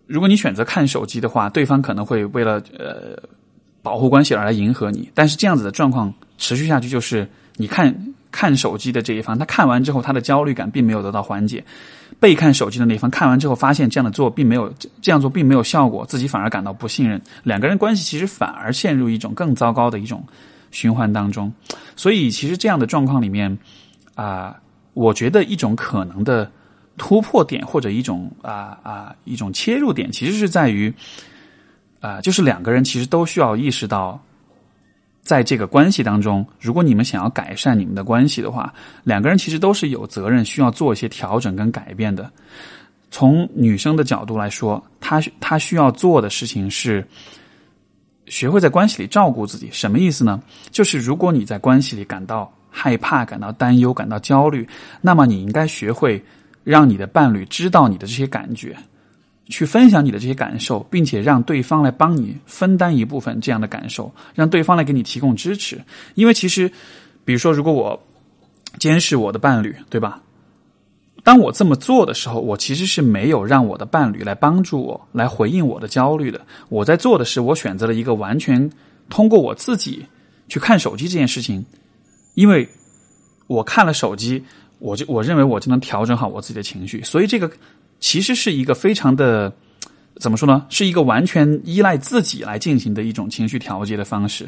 [0.07, 3.16] 如果你选择看手机的话，对方可能会为了呃
[3.80, 7.94] 保护关系而来迎合你，但是这样子的状况持续下去，就是你看
[8.33, 11.64] 看手机的这一方，他看完之后，他的焦虑感并没有得到缓解。
[12.20, 14.72] 被看手机的那方看完之后，发现这样的做并没有
[15.03, 20.24] 这样做并没有效果，自己反而感到不信任，两个人关系其实反而陷入一种更糟糕的一种
[20.70, 21.53] 循环当中。
[21.96, 23.57] 所以，其实这样的状况里面
[24.14, 24.57] 啊，
[24.94, 26.50] 我觉得一种可能的
[26.96, 30.92] 突破点或者一种啊啊一种切入点，其实是在于
[32.00, 34.20] 啊，就是两个人其实都需要意识到。
[35.24, 42.30] 在这个关系当中，如果你们想要改善你们的关系的话，两个人其实都是有责任需要做一些调整跟改变的。
[43.10, 47.06] 从女生的角度来说，她她需要做的事情是
[48.26, 49.68] 学会在关系里照顾自己。
[49.72, 50.42] 什么意思呢？
[50.70, 54.68] 就是如果你在关系里感到害怕、感到担忧、感到焦虑，
[55.00, 56.22] 那么你应该学会
[56.64, 58.76] 让你的伴侣知道你的这些感觉。
[59.48, 65.80] 去分享你的这些感受，并且让对方来帮你分担一部分这样的感受，让对方来给你提供支持。
[66.14, 66.70] 因为其实，
[67.24, 68.00] 比如说，如果我
[68.78, 70.20] 监视我的伴侣，对吧？
[71.22, 76.40] 当我这么做的时候，我其实是没有让我的伴侣来帮助我，来回应我的焦虑的。
[76.68, 78.70] 我在做的是，我选择了一个完全
[79.09, 80.04] 通过我自己。
[80.46, 81.64] 去看手机这件事情，
[82.35, 82.68] 因为
[83.46, 84.44] 我看了手机，
[84.78, 87.50] 我就我认为我就能调整好我自己的情绪，所以这个
[88.04, 89.50] 其实是一个非常的
[90.20, 90.66] 怎么说呢？
[90.68, 94.46] 是一个完全依赖自己来进行的一种情绪调节的方式。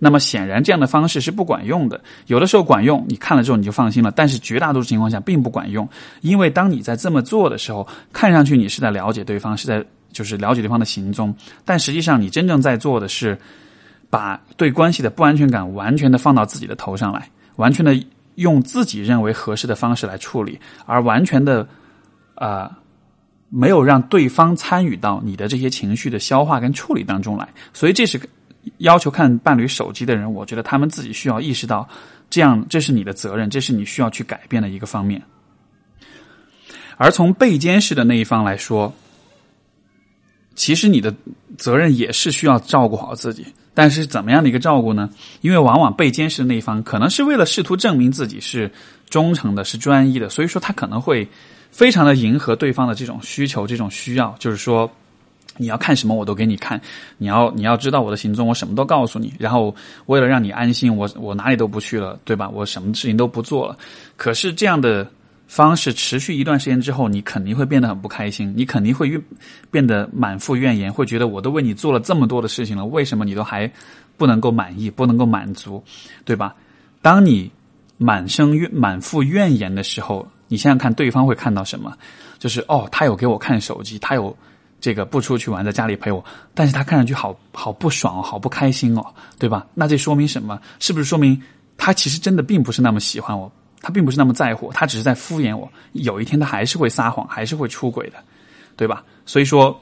[0.00, 2.02] 那么显然，这样的方式是不管用的。
[2.26, 5.88] 有的时候管用，你看了之后你就放心了；但是绝大多数情况下并不管用，
[6.20, 11.32] 因为当你在这么做的时候，看上去你是在了解对方，是在就是了解对方的行踪，
[11.64, 13.38] 但实际上你真正在做的是
[14.10, 17.96] 把对关系的不安全感完全的放到自己的头上来，完全的
[18.34, 21.66] 用自己认为合适的方式来处理，而完全的
[22.34, 22.76] 啊
[23.48, 27.48] 没有让对方参与到你的这些情绪的消化跟处理当中来。
[27.72, 28.20] 所以这是。
[28.78, 31.88] 要求看伴侣手机的人，我觉得他们自己需要意识到，
[32.28, 35.22] 这样这是你的责任，这是你需要去改变的一个方面。
[36.96, 38.92] 而从被监视的那一方来说，
[40.56, 41.14] 其实你的
[41.56, 43.46] 责任也是需要照顾好自己。
[43.72, 45.08] 但是怎么样的一个照顾呢？
[45.42, 48.68] 因为往往被监视的那一方可能是为了试图证明自己是
[49.08, 51.28] 忠诚的、是专一的，所以说他可能会
[51.76, 54.90] 非常的迎合对方的这种需求、这种需要，就是说。
[55.58, 56.78] 你要看什么我都给你看，
[57.16, 59.32] 你要你要知道我的行踪，我什么都告诉你。
[59.38, 62.46] 然后为了让你安心，我我哪里都不去了，对吧？
[62.46, 63.74] 我什么事情都不做了。
[64.18, 65.10] 可是这样的
[65.46, 69.18] 方式持续一段时间之后，你肯定会变得很不开心，你肯定会
[69.70, 73.70] 变得满腹怨言，会觉得我都为你做了这么多的事情了，为什么你都还
[74.18, 75.82] 不能够满意，不能够满足，
[76.26, 76.54] 对吧？
[77.00, 77.50] 当你
[77.96, 81.96] 满生怨满腹怨言的时候，你想想看，对方会看到什么？
[82.38, 84.36] 就是哦，他有给我看手机，他有。
[84.78, 86.22] 这个不出去玩，在家里陪我，
[86.54, 89.04] 但是他看上去好好不爽，好不开心哦，
[89.38, 89.66] 对吧？
[89.72, 90.60] 那这说明什么？
[90.78, 91.42] 是不是说明
[91.78, 95.66] 他其实真的并不是那么喜欢我，他并不是那么在乎，他只是在敷衍我。
[95.92, 98.18] 有一天他还是会撒谎，还是会出轨的，
[98.76, 99.02] 对吧？
[99.24, 99.80] 所以说，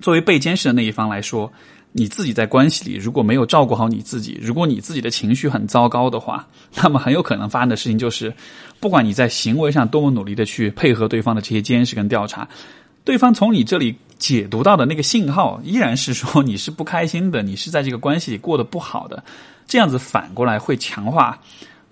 [0.00, 1.52] 作为被监视的那一方来说，
[1.92, 6.46] 你自己在关系里如果没有照顾好你自己，如果你自己的情绪很糟糕的话，
[6.76, 8.32] 那么很有可能发生的事情就是，
[8.78, 12.48] 不管你在行为上多么努力的去配合对方的这些监视跟调查。
[13.04, 19.24] 对方从你这里解读到的那个信号，依然是说你是不开心的，你是在这个关系里过得不好的，
[19.66, 21.40] 这样子反过来会强化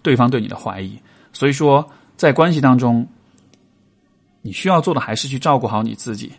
[0.02, 0.98] 对方对你的怀疑。
[1.32, 3.08] 所以说，在关系当中，
[4.42, 6.32] 你需要做的还是去照顾好你自己。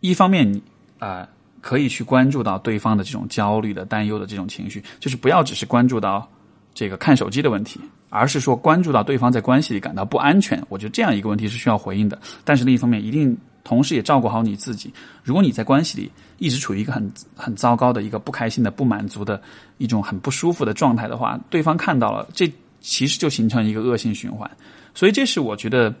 [0.00, 0.62] 一方面，你
[0.98, 1.28] 啊
[1.68, 6.26] 可以去关注到对方的这种焦虑的、担忧的这种情绪，就是不要只是关注到
[6.72, 7.78] 这个看手机的问题。
[8.08, 12.18] 而是说关注到对方在关系里感到不安全，我觉得这样一个问题是需要回应的。
[12.42, 14.90] 但是另一方面，一定同时也照顾好你自己。
[15.22, 19.38] 如果你在关系里一直处于一个很很糟糕的一个不开心的、不满足的
[19.76, 22.50] 一种很不舒服的状态的话，对方看到了，这
[22.80, 24.50] 其实就形成一个恶性循环。
[24.94, 25.94] 所以，这是我觉得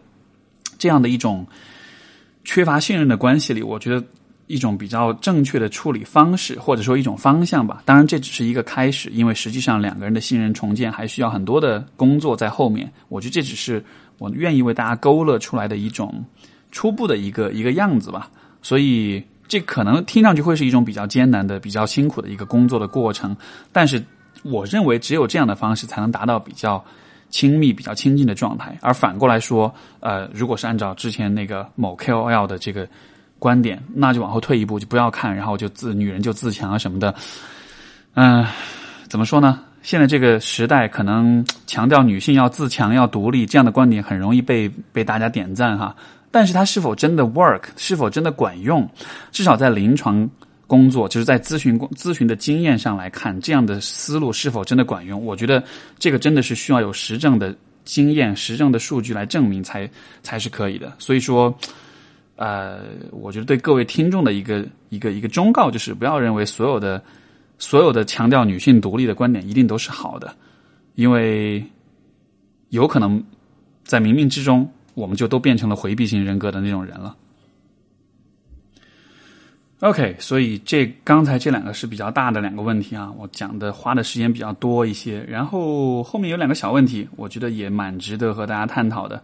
[0.78, 1.46] 这样的一种
[2.42, 4.02] 缺乏信任的关系里，我觉得。
[4.48, 7.82] 一种比较正确的处理方式，或者说一种方向吧。
[7.84, 12.90] 当然，这只是一个开始，因为实际上两个人的信任重建还需要很多的工作在后面。
[13.08, 13.84] 我觉得这只是
[14.16, 16.24] 我愿意为大家勾勒出来的一种
[16.72, 18.30] 初步的一个一个样子吧。
[18.62, 23.36] 所以，这可能听上去会是一种比较艰难的、比较辛苦的一个工作的过程。
[23.70, 24.02] 但是，
[24.42, 26.82] 我认为只有这样的方式才能达到比较
[27.28, 28.76] 亲密、比较亲近的状态。
[28.80, 32.88] 而反过来说，呃，如果是按照之前那个某 KOL 的这个。
[33.38, 37.14] 观点，那就往后退一步，就不要看，然后就自女人就自强啊什么的。
[38.14, 38.44] 嗯，
[39.08, 39.60] 怎么说呢？
[39.80, 45.94] 现在这个时代，可能强调女性要自强、要独立这样的观点，很容易被被大家点赞哈。
[46.30, 48.86] 但是它是否真的 work，是否真的管用？
[49.30, 50.28] 至少在临床
[50.66, 55.24] 工作，就是在咨询咨询的经验上来看，这样的思路是否真的管用？
[55.24, 55.62] 我觉得
[55.98, 59.88] 这个真的是需要有实证的经验、实证的数据来证明才
[60.22, 60.92] 才是可以的。
[60.98, 61.56] 所以说。
[62.38, 67.02] 呃，我觉得对各位听众的一个一个一个忠告就是，不要认为所有的
[67.58, 70.32] 所有的强调女性独立的观点一定都是好的，
[70.94, 71.60] 因为
[72.68, 73.20] 有可能
[73.82, 77.16] 在冥冥之中，我们就都变成了回避型人格的那种人了。
[79.80, 89.20] OK，所以这刚才这两个是比较大的两个问题啊，我讲的花的时间比较多一些，然后后面有两个小问题，我觉得也蛮值得和大家探讨的。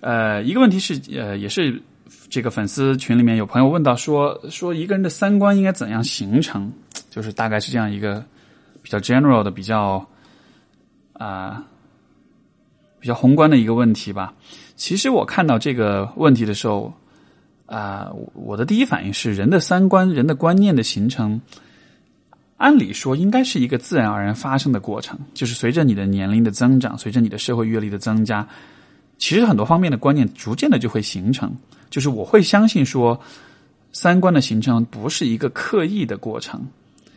[0.00, 1.78] 呃，一个问题是，呃，也是。
[2.28, 6.72] 这个粉丝群里面有朋友问到说说一个人的三观应该怎样形成？
[7.10, 8.24] 就是大概是这样一个
[8.82, 10.06] 比较 general 的、比较
[11.14, 11.64] 啊
[13.00, 14.32] 比较宏观的一个问题吧。
[14.76, 16.92] 其实我看到这个问题的时候
[17.66, 21.40] 啊，我的第一反应是人的三观、人的观念的形成，
[22.56, 28.46] 按理说应该是一个自然而然发生的过程，就是随着你的年龄的增长，随着你的社会阅历的增加，
[29.18, 31.52] 其实很多方面的观念逐渐的就会形成。
[31.90, 33.20] 就是我会相信说，
[33.92, 36.64] 三观的形成不是一个刻意的过程，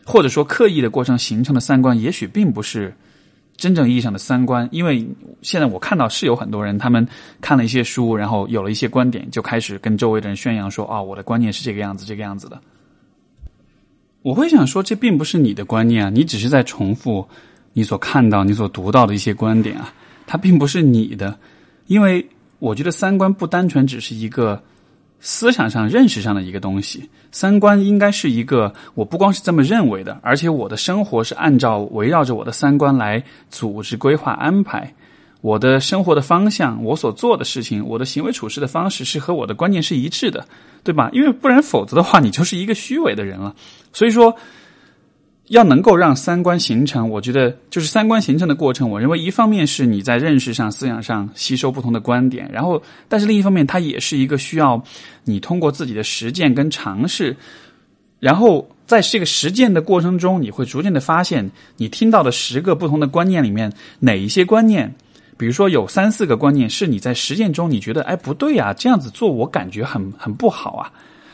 [0.04, 2.94] 或者说刻意的过程形成的三观，也许并不是
[3.56, 4.68] 真正意义上的三观。
[4.72, 5.08] 因为
[5.42, 7.08] 现在我看到是有很多人，他们
[7.40, 12.60] 看了一些书，然后有了一些观点，就开始跟周围的人宣扬说：“啊，我的观念是这个样子，这个样子的。”
[14.24, 17.28] 我会想说，这并不是你的观念啊，你只是在重复
[17.74, 19.94] 你所看到、你所读到的一些观点啊，
[20.26, 21.38] 它并不是你的。
[21.88, 22.26] 因为
[22.64, 24.62] 我觉得三观不单纯只是一个。
[25.26, 34.94] 思想上、认识上的一个东西，三观应该是一个，我不光是这么认为的，而且我的生活是按照围绕着我的三观来组织、规划、安排
[35.40, 40.46] 我的生活的方向，我所做的事情，我的行为处事的方式是和我的观念是一致的，
[40.84, 41.10] 对吧？
[41.14, 43.56] 因为不然，否则的话，你就是一个虚伪的人了。
[43.94, 44.36] 所以说。
[45.54, 48.90] 要能够让三观形成，我觉得就是三观形成的过程。
[48.90, 54.84] 我认为一方面是你在认识上、思想上吸收不同的观点，然后，但是另一方面，它也是一个需要
[55.24, 57.38] 你通过自己的实践跟尝试，
[58.20, 61.48] 然后在这个实践的过程中，你会逐渐的发现，
[61.78, 64.92] 你听到的十个不同的观念里面，哪一些观念，
[65.38, 70.92] 比如说有三四个观念是你在实践中你觉得哎不对啊，这样子做我感觉很很不好啊，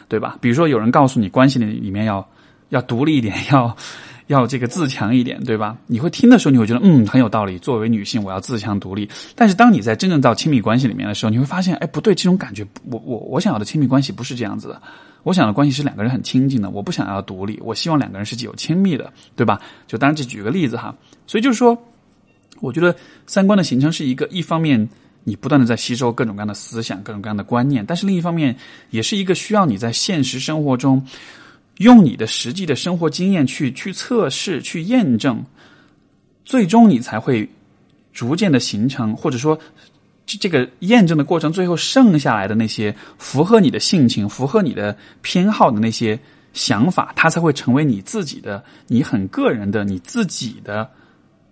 [0.10, 0.38] 对吧？
[0.42, 2.28] 比如说有人告诉你关系里里面要。
[2.70, 3.76] 要独立一点，要
[4.30, 5.76] 要这个自强一点，对吧？
[5.88, 7.58] 你会听的时候，你会觉得嗯很有道理。
[7.58, 9.10] 作为女性，我要自强独立。
[9.36, 14.80] 但是当你在真正到亲密关系里面的时候，你会发现，哎，不对，这种感觉，我我我想要的亲密关系不是这样子的。
[15.24, 19.60] 我想要的关系是两个人很亲近的，我不想要独立，我希望两个人是有亲密的，对吧？
[19.88, 20.96] 就当然这举个例子哈。
[21.26, 21.76] 所以就是说，
[22.60, 24.88] 我觉得三观的形成是一个一方面
[25.24, 28.56] 你不断的在吸收各种各样的思想、各种各样的观念，但是另一方面
[28.92, 31.04] 也是一个需要你在现实生活中。
[31.80, 35.44] 用你的实际的生活经验去去测试、去验证，
[36.46, 37.50] 最终你才会
[38.14, 39.60] 逐渐的形成，或者说
[40.26, 46.20] 这个验证的过程，最后剩下来的那些符合你的性情、符合你的偏好的那些
[46.54, 50.90] 想法，它才会成为你自己的、你很个人的、你自己的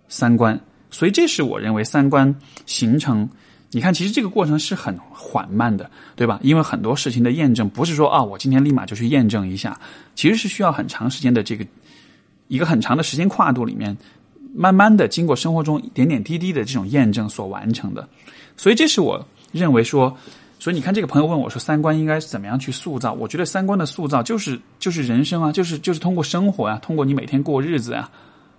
[0.08, 0.60] 三观。
[0.92, 3.28] 所以，这是我认为三观形成。
[3.72, 6.40] 你看，其实这个过程是很缓慢的，对吧？
[6.42, 9.78] 因为很多事情的验证不是说啊，我今天立马就去验证一下，
[10.16, 11.66] 其实是需要很长时间的这个
[12.48, 13.96] 一个很长的时间跨度里面，
[14.56, 18.08] 慢慢的经过生活中点点滴滴的这种验证所完成的。
[18.56, 20.16] 所以，这是我认为说，
[20.60, 23.12] 所以你看，这个朋友问我说，三观应该怎么样去塑造？
[23.12, 28.10] 我觉得三观的塑造就是就是人生啊，就是就是通过生活啊，通过你每天过日子啊。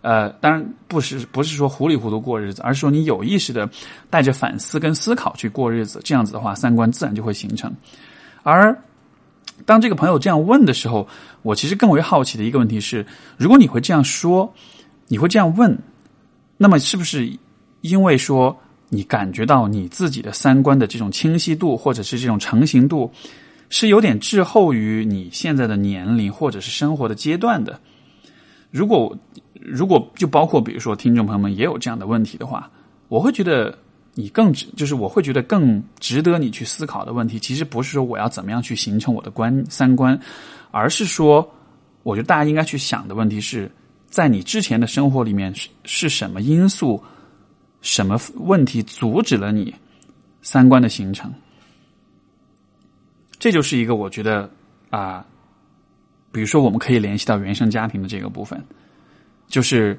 [0.00, 3.68] 呃，当然不是不是说糊里糊涂过日子，而是说你有意识的
[4.08, 7.74] 带着反思跟思考去过日子，这样子的话，三观自然就会形成。
[8.44, 8.76] 而
[9.66, 11.06] 当这个朋友这样问的时候，
[11.42, 13.04] 我其实更为好奇的一个问题是：
[13.36, 14.54] 如果你会这样说，
[15.08, 15.76] 你会这样问，
[16.56, 17.28] 那么是不是
[17.80, 18.56] 因为说
[18.88, 23.10] 你感觉到你自己的三观的这种清晰度，或者是这种成型度，
[23.68, 27.80] 是有点滞后于你现在的年龄或者是生活的阶段的？
[28.70, 29.16] 如果
[29.60, 32.70] 如果就包括比如说听众朋友们也有这样的问题的话，
[33.08, 33.76] 我会觉得
[34.14, 40.18] 你更值，就是我会觉得更值得你去思考的问题，其实不是说我要怎么样去形成我的观三观，
[40.70, 41.48] 而是说，
[42.02, 43.70] 我觉得大家应该去想的问题是
[44.06, 47.02] 在你之前的生活里面是是什么因素、
[47.80, 49.74] 什么问题阻止了你
[50.42, 51.32] 三观的形成？
[53.38, 54.50] 这就是一个我觉得
[54.90, 55.24] 啊。
[56.30, 58.62] 比如说，我们可以联系到原生家庭的这个部分，
[59.48, 59.98] 就是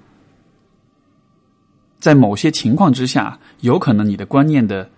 [2.00, 4.90] 在某些情况之下，有可能你的观念的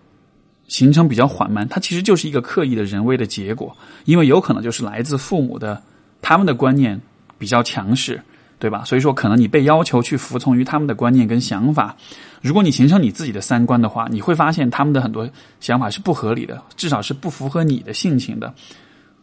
[0.68, 3.76] 形成比较缓慢，它其实就是一个刻意的人为的结果，
[4.06, 5.82] 因为有可能就是来自父母的
[6.22, 6.99] 他们的观念
[7.38, 8.22] 比较强势，
[8.60, 8.84] 对吧？
[8.86, 11.95] 所以说，可能你被要求去服从于他们的观念跟想法。
[12.41, 15.30] 如果你形成你自己的三观的话，你会发现他们的很多
[15.60, 18.54] 想法是不合理的，至少是不符合你的性情的。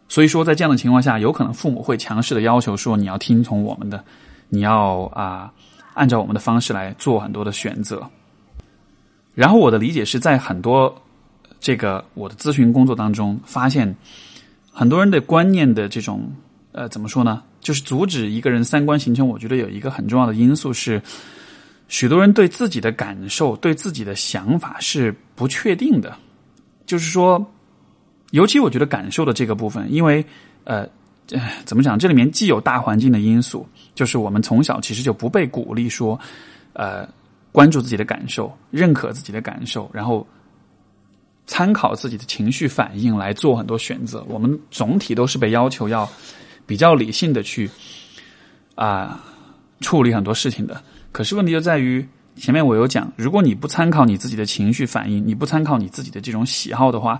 [0.07, 4.03] 所以说，在这样的情况下，有可能父母会强势的要求说：“你要听从我们的，
[4.49, 5.51] 你要啊，
[5.93, 8.05] 按照我们的方式来做很多的选择。”
[9.33, 10.93] 然后我的理解是在很多
[11.59, 13.95] 这个我的咨询工作当中，发现
[14.71, 16.29] 很多人的观念的这种
[16.71, 17.41] 呃，怎么说呢？
[17.61, 19.27] 就是阻止一个人三观形成。
[19.27, 21.01] 我觉得有一个很重要的因素是，
[21.87, 26.15] 许多人对自己的感受、对自己的想法是不确定的，
[26.85, 27.45] 就是说。
[28.31, 30.23] 尤其我觉得感受的这个部分，因为
[30.63, 30.87] 呃，
[31.65, 31.97] 怎么讲？
[31.99, 36.19] 这里面既有大环境的因素，就是我们从小其实就不被鼓励说，
[36.73, 37.07] 呃，
[37.51, 40.25] 关注自己的感受，认可自己的感受，然后
[41.45, 44.25] 参考自己的情绪反应来做很多选择。
[44.27, 46.09] 我们总体都是被要求要
[46.65, 47.69] 比较理性的去
[48.75, 49.23] 啊
[49.81, 50.81] 处理很多事情的。
[51.11, 52.03] 可是问题就在于，
[52.35, 57.19] 前面我有讲，如果你不参考你自己的情绪反应，你不参考你自己的这种喜好的话。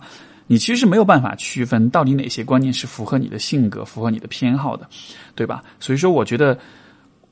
[0.51, 4.89] 你其实是没有办法区分到底哪些观念是符合你的性格、符合你的偏好的，
[5.35, 5.63] 对吧？
[5.79, 6.57] 所以说，我觉得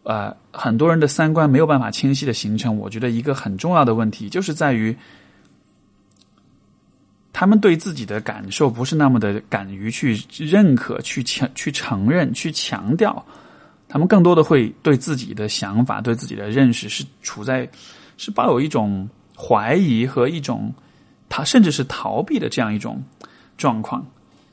[0.04, 4.96] 呃，很多人的三观没有办法清晰的形成，我觉得一个很重要的问题就是在于，
[7.34, 13.26] 他们对自己的感受不是那么的敢于去认可、去强、去承认、去强调，
[13.90, 17.68] 他们更多的会对自己的想法、对自己的认识是处在
[18.16, 20.72] 是抱有一种怀疑和一种
[21.30, 23.04] 他甚至是逃避的这样一种
[23.58, 24.06] 状况。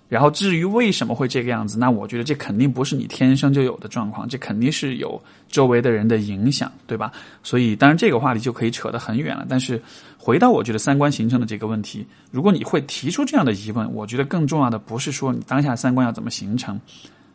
[0.06, 7.10] 然后至于为什么会这个样子，那我觉得这肯定不是你天生就有的状况，这肯定是有周围的人的影响，对吧？
[7.42, 9.44] 所以当然这个话题就可以扯得很远了。
[9.48, 9.82] 但是
[10.18, 16.78] 回到我觉得三观形成的这个问题，如果你会提出这样的疑问，我觉得更重要的不是说你当下三观要怎么形成，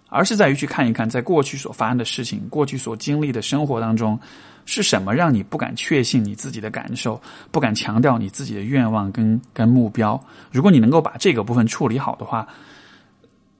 [0.09, 4.19] 而是在于去看一看在过去所发生的事情，过去所经历的生活当中
[4.65, 10.21] 是什么让你不敢确信你自己的感受，不敢强调你自己的愿望跟跟目标。
[10.51, 12.47] 如果你能够把这个部分处理好的话，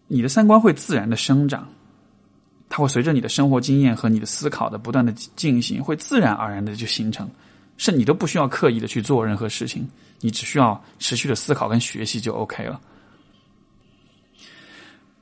[0.07, 1.67] 你的三观会自然的生长，
[2.67, 7.29] 它会随着你的生活经验和你的思考的不断的进行，会自然而然的就形成，
[7.77, 9.87] 是你都不需要刻意的去做任何事情，
[10.19, 12.81] 你只需要持续的思考跟学习就 OK 了。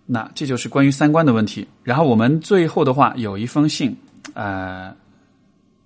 [0.07, 1.67] 那这就是关于三观的问题。
[1.83, 3.95] 然后我们最后的话有一封信，
[4.33, 4.91] 呃，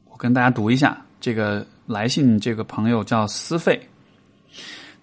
[0.10, 3.82] 我跟大家读一下，这个来信这个朋友叫思费。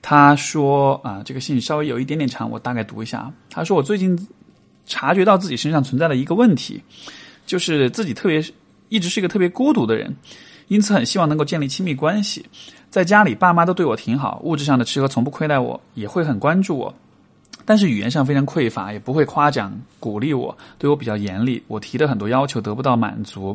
[0.01, 3.31] 他说：“啊，这个信稍微有一点点长，我大概读一下。
[3.51, 4.17] 他说，我最近
[4.87, 6.81] 察觉到自己身上存在的一个问题，
[7.45, 8.43] 就是自己特别
[8.89, 10.15] 一直是一个特别孤独的人，
[10.69, 12.47] 因此很希望能够建立亲密关系。
[12.89, 16.95] 在家里，爸妈都对我挺好，物质上的吃喝从不亏待我，也会很关注我，
[17.69, 21.63] 但是语言上非常匮乏，也不会夸奖鼓励我，对我比较严厉。
[21.67, 23.55] 我提的很多要求得不到满足，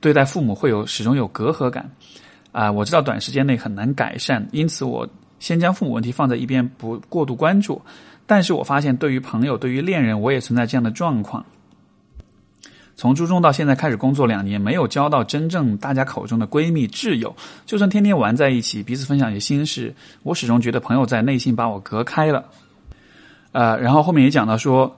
[0.00, 1.90] 对待父母会有始终有隔阂感。
[2.50, 5.06] 啊，我知道短时间内很难改善，因此我。”
[5.38, 7.82] 先将父母问题放在一边，不过度关注。
[8.26, 11.44] 但是我发现，对于朋友，对于恋人，我也存在这样的状况。
[12.96, 17.36] 从初中到现在开始工作两年，没有交到真正大家口中的闺蜜挚友。
[17.66, 22.42] 就算天天玩在一起，彼此分享一些心事，我始终觉得朋友在内心把我隔开了。
[23.56, 24.94] 呃，然后后面也讲到说，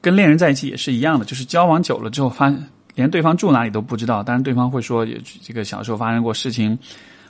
[0.00, 2.54] 跟恋人在一起也是一样的，就是交往久了之后，发
[2.94, 4.22] 连对方住哪里都不知道。
[4.22, 6.78] 当然，对方会说也，这个小时候发生过事情。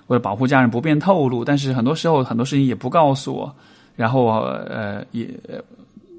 [0.08, 3.56] 为了保护家人不便透露，但是很多时候很多事情也不告诉我，
[3.96, 4.26] 然后
[4.68, 5.26] 呃也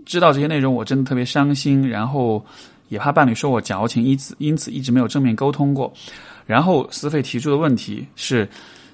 [0.04, 2.44] 知道这些内容，我真的特别伤心，然后
[2.90, 5.94] 也怕伴侣说我矫情，因此因此一直没有正面沟通过。
[6.48, 8.50] 然后思费提出的问题是：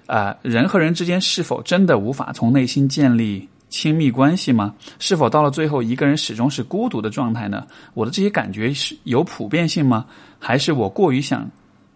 [0.06, 4.76] 啊，人和人之间是否真的无法从内心建立亲密关系吗？
[5.00, 7.66] 是否到了最后一个人始终是孤独的状态呢？
[7.96, 10.06] 我的这些感觉是有普遍性吗？
[10.38, 11.50] 还是我过于想？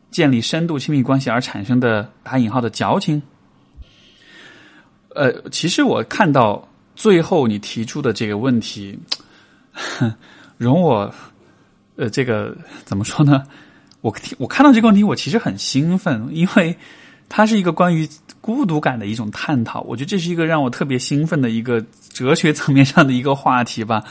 [0.09, 3.21] 建立深度亲密关系而产生的打引号的矫情，
[5.09, 6.65] 呃，其实我看到
[6.95, 8.97] 最后你提出的这个问题，
[10.57, 11.13] 容我
[11.97, 12.55] 呃，这个
[12.85, 13.43] 怎么说呢？
[13.99, 16.75] 我我看到这个问题，我其实很兴奋，因为
[17.27, 18.07] 它是一个关于
[18.47, 19.81] 孤独感的一种探讨。
[19.81, 21.83] 我觉得这是一个让我特别兴奋的一个
[22.13, 24.01] 哲学层面上的一个话题吧。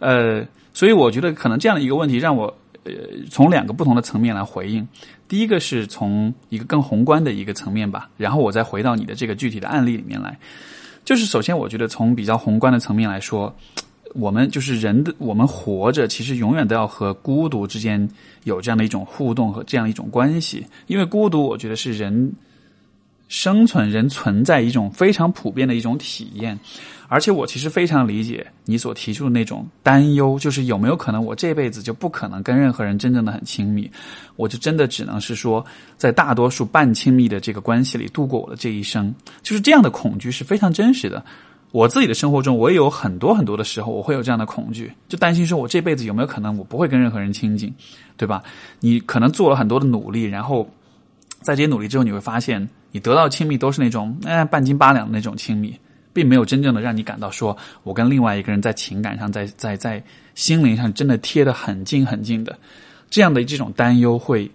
[0.00, 2.52] 呃，所以我觉得可能这样的一个问题让我。
[2.88, 2.92] 呃，
[3.28, 4.86] 从两个不同的层面来回应。
[5.26, 10.38] 第一个是从一个更宏观的一个层面吧，然后我再回到你的这个具体的案例里面来。
[11.04, 13.52] 就是首先，我觉得从比较宏观的层面来说，
[14.14, 18.08] 我们就是人的，我们活着其实永远都要和孤独之间
[18.44, 22.32] 有这样的一种互动和这样一种关系，因为孤独，我觉得是人
[23.28, 26.58] 生存、人存在一种非常普遍的一种体验。
[27.08, 33.88] 而且我其实非常理解你所提出的那种担忧，就是有没有可能我这辈子就不可能跟任何人真正的很亲密，
[34.34, 35.64] 我就真的只能是说
[35.96, 41.24] 在大多数半亲密的这个关系里度过我的这一生，就是这样的恐惧是非常真实的。
[41.70, 47.72] 我自己的生活中，我也有很多很多的时候，我会有这样的恐惧，就担心说我这辈子有没有可能我不会跟任何人亲近，
[48.16, 48.42] 对吧？
[48.80, 50.68] 你可能做了很多的努力，然后
[51.42, 55.78] 在这些努力之后，你会发现你得到亲密都是那种哎半斤八两的那种亲密。
[56.16, 60.02] 并没有真正的让你感到说，我跟另外一个人在情感上、在在在
[60.34, 62.58] 心灵上真的贴得很近很近的，
[63.10, 64.50] 这样的这种担忧会，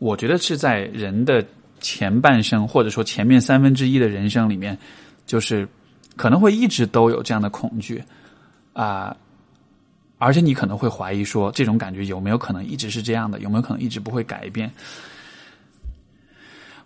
[0.00, 1.46] 我觉得是在人的
[1.78, 4.76] 前半生或者说前面三分之一的人生里面，
[5.24, 5.68] 就是
[6.16, 8.02] 可能会一直都有这样的恐惧
[8.72, 9.16] 啊，
[10.18, 13.38] 而且你可能会怀疑说，这种感觉有没有可能一直是这样的？
[13.38, 14.68] 有没有可能一直不会改变？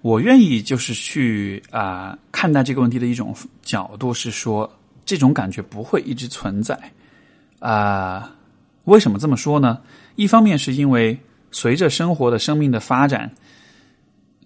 [0.00, 4.70] 我愿意就是去啊看待这个问题的一种角度是说，
[5.04, 6.78] 这种感觉不会一直存在
[7.58, 8.32] 啊。
[8.84, 9.80] 为什么这么说呢？
[10.14, 11.18] 一方面是因为
[11.50, 13.30] 随着生活的生命的发展，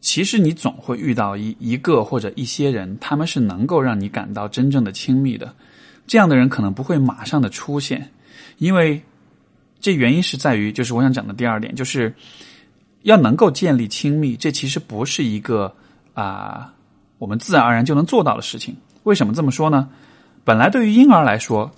[0.00, 5.54] 其实你总会遇到一一个或者一些人，他们是能够让你感到真正的亲密的。
[6.06, 8.10] 这样的人可能不会马上的出现，
[8.56, 9.00] 因为
[9.80, 12.14] 这原因是在于，就是我想讲的第二点，就是。
[13.02, 15.74] 要能够建立亲密，这其实不是一个
[16.14, 16.72] 啊
[17.18, 18.76] 我们自然而然就能做到的事情。
[19.02, 19.88] 为什么这么说呢？
[20.44, 21.70] 本来对于婴儿来说，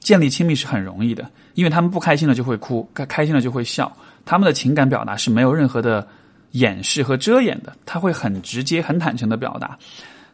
[0.00, 6.06] 建立亲密是很容易的，因为他们不开心了就会哭，开开心了就会笑，他们的情感表达是没有任何的
[6.52, 9.78] 掩饰和遮掩的，他会很直接、很坦诚的表达。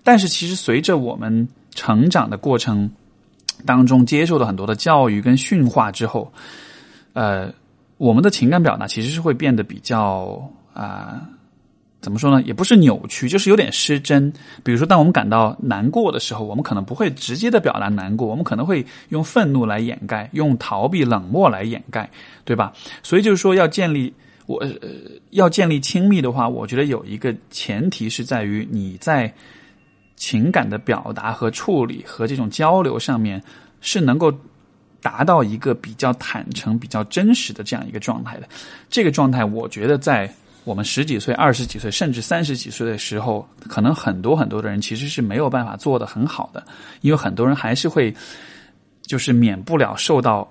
[0.03, 2.91] 但是，其实随着我们成长的过程
[3.67, 6.33] 当中，接受了很多的教育跟驯化之后，
[7.13, 7.53] 呃。
[7.99, 10.41] 我们的情感表达其实是会变得比较
[10.73, 11.21] 啊，
[12.01, 12.41] 怎么说呢？
[12.43, 14.33] 也不是扭曲，就是有点失真。
[14.63, 22.09] 比如说，当我们感到难过的时候，我们可能不会直接的表达难过，我们可能会用愤怒来掩盖，用逃避、冷漠来掩盖，
[22.45, 22.73] 对吧？
[23.03, 24.15] 所以就是说，要建立
[24.47, 24.71] 我呃
[25.31, 29.35] 要建立亲密的话，我觉得有一个前提是在于你在
[30.15, 33.43] 情感的表达和处理和这种交流上面
[33.81, 34.33] 是能够。
[35.01, 38.49] 达到一个比较坦诚、比较真实的这样一个状态的，
[38.91, 40.29] 这个状态，我觉得在
[40.65, 46.67] 我们十几岁、二十几岁，甚至三十几岁的时候，可能很多很多的人其实是没有办法做的很好的，
[47.01, 48.13] 因为很多人还是会，
[49.03, 50.47] 就是免不了受到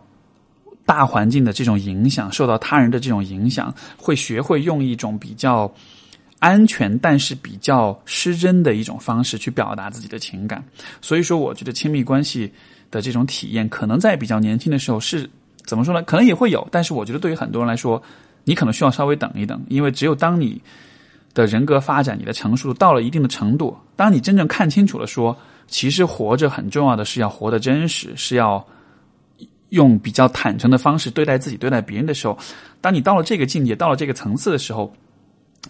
[0.85, 5.71] 大环境的这种影响，受到他人的这种影响，会学会用一种比较
[6.39, 10.63] 安全但是比较失真的一种方式去表达自己的情感。
[11.01, 12.51] 所以说，我觉得亲密关系。
[12.89, 15.29] 的这种体验，可能在比较年轻的时候是
[15.65, 16.01] 怎么说呢？
[16.03, 18.01] 可能也会有，但是我觉得对于很多人来说，
[18.45, 20.61] 你可能需要稍微等一等，因为只有当你
[21.33, 28.65] 的人格发展、你的成熟到了一定的程度，当你真正看清楚了，说其实活着很重要的是要活得真实，是要
[29.69, 32.37] 用比较坦诚的方式对待自己、对待别人的时候，
[32.79, 34.93] 当你到了这个境界、到了这个层次的时候，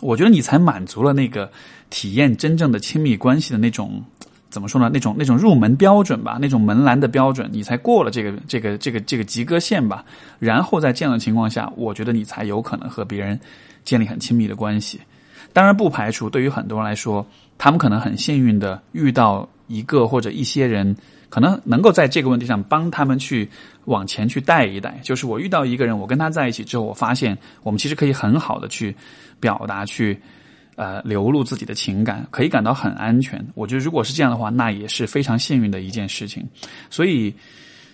[0.02, 1.52] 我觉得你才满足了那个
[1.90, 4.04] 体验真正的亲密关系的那种。
[4.50, 4.90] 怎么说呢？
[4.94, 10.06] 那种那种入门标准吧，那种门栏的标准，你才过了这个这个这个这个及格线吧。
[10.40, 13.40] 然后在这样的情况下，我觉得你才有可能和别人
[13.84, 15.00] 建立很亲密的关系。
[15.52, 17.26] 当然，不排除对于很多人来说，
[17.58, 20.96] 他们可能很幸运的遇到一个或者一些人，
[21.30, 23.50] 可能能够在这个问题上帮他们去
[23.86, 25.00] 往前去带一带。
[25.04, 28.96] 就是我遇到一个人，我跟他在一起之后，我发现我们其实可以很好的去
[29.40, 30.18] 表达去。
[30.78, 33.44] 呃，流露自己的情感，可以感到很安全。
[33.56, 36.48] 我觉得，如果是这样的话，那也是非常幸运的一件事情。
[36.92, 37.34] 所以，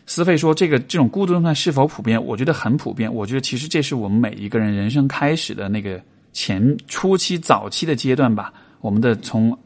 [0.06, 2.22] 思费说这个这种孤独状态是否普遍？
[2.22, 3.12] 我觉得很普遍。
[3.12, 5.98] 我觉得其实这是我们每一个人人生开始的那个
[6.34, 8.54] 前初期、早期的阶段吧。
[8.82, 9.58] 我们的从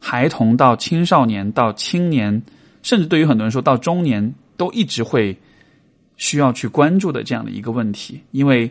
[0.00, 2.42] 孩童到青少年到青年，
[2.82, 5.38] 甚至对于很多人说到中年，都一直会
[6.16, 8.20] 需要去关注的这样的一个问题。
[8.32, 8.68] 因为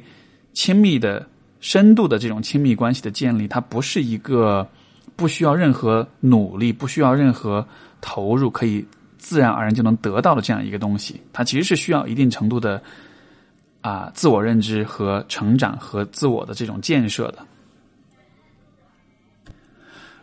[0.52, 1.26] 亲密的。
[1.60, 4.66] 深度的这种亲密关系的建立，它不是一个
[5.16, 7.68] 不需要任何努力、不需要任何
[8.00, 8.86] 投入，可以
[9.18, 11.20] 自然而然就能得到的这样一个东西。
[11.34, 12.82] 它其实是需要一定程度的
[13.82, 17.40] 啊自我认知和成长和自我的这种建设的。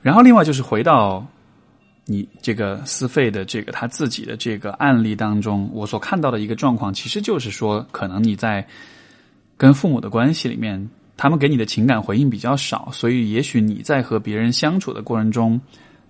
[0.00, 1.26] 然后，另外就是回到
[2.06, 8.66] 你这个私费的这个他自己的这个案例当中，我所看到的一个状况，其实就是说，可能你在
[9.58, 10.88] 跟父母的关系里面。
[11.16, 15.58] 他们给你的情感回应比较少，所以也许你在和别人相处的过程中，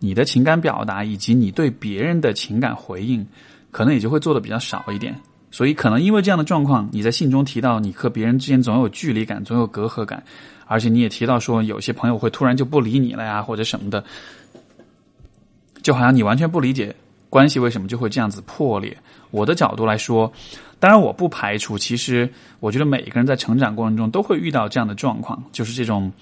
[0.00, 3.24] 你的情感表达以及你对别人的情感回应，
[3.70, 5.14] 可能也就会做的比较少一点。
[5.52, 10.22] 所以可能因为这样的状况，你在信中提到你和别人之间总有距离感，总有隔阂感，
[10.66, 14.02] 而且你也提到说有些朋友会突然就不理你了呀，或者什么的，
[15.82, 16.92] 就好像你完全不理解
[17.30, 18.94] 关系为什么就会这样子破裂。
[19.30, 20.30] 我的角度来说。
[20.78, 26.12] 当然，我不排除，其实我觉得每一个人在成长过程中都会遇到这样的状况，就是这种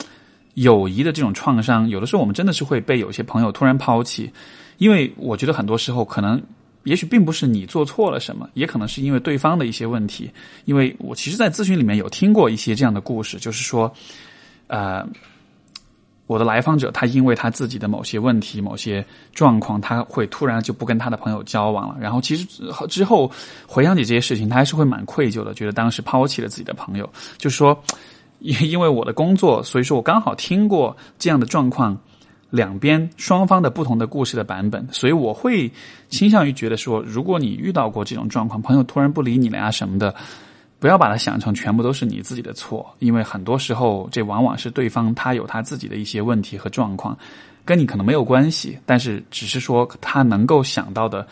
[0.54, 1.88] 友谊的这种创伤。
[1.88, 4.30] 有的时候，我们真的是会被有些朋友突然抛弃，
[4.78, 6.40] 因为我觉得很多时候可能，
[6.84, 10.30] 也许并不是你做错了什么，也可能是因为对方的一些问题。
[10.64, 13.92] 因为我其实，在咨询里面有听过一些这样的故事，就是说，
[14.68, 15.06] 呃。
[16.26, 19.04] 我的来访者，他因为他自己的某些问题、某些
[19.34, 21.96] 状况，他会突然就不跟他的朋友交往了。
[22.00, 22.46] 然后，其实
[22.88, 23.30] 之后
[23.66, 27.06] 回想起这些事情，他还是会蛮愧疚的，觉得当时抛弃了自己的朋友。
[27.36, 27.78] 就是说，
[28.38, 31.94] 因因为我的工作，所以说我刚好听过这样的状况，
[32.48, 35.70] 两边双方的不同的故事的版本，所以我会
[36.08, 40.14] 倾向于觉得说，如果你遇到过这种状况，朋友突然不理你了呀什么的。
[40.78, 47.16] 不要把它想成全部都是你自己的错，因为很多时候这往往是对方他有他自己的一些问题和状况，
[47.64, 51.26] 跟你可能没有关系，但是只是说他能够想到的，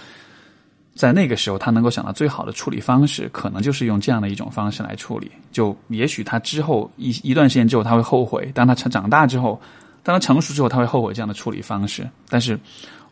[0.95, 5.31] 在那个时候他能够想到最好的处理方式，可能就是用这样的一种方式来处理。
[5.51, 9.61] 就也许他之后一一段时间之后他会后悔，当他成长大之后，
[10.03, 12.09] 当他成熟之后他会后悔这样的处理方式。
[12.31, 12.59] 但是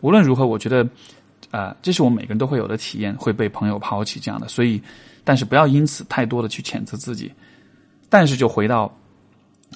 [0.00, 0.88] 无论如何，我觉得
[1.50, 4.80] 啊，这是我们每个人都会有的体验，会被朋友抛弃这样的，所以。
[5.24, 7.32] 但是不要因此太多的去谴责自己。
[8.08, 8.92] 但是就回到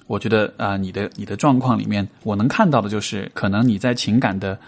[0.06, 4.58] 我觉得啊、你的你的状况里面，我能看到的就是，可能你在情感的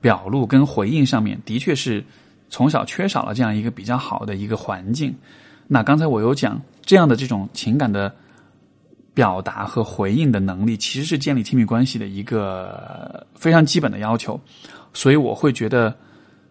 [0.00, 2.04] 表露跟回应上面，的确是
[2.50, 5.14] 从小缺少了这样一个比较好的一个环境。
[5.66, 8.14] 那刚才我有讲，这样的这种情感的
[9.14, 14.38] 表达和回应的能力，其实是建立亲密关系的一个非常基本的要求。
[14.92, 15.92] 所以我会觉得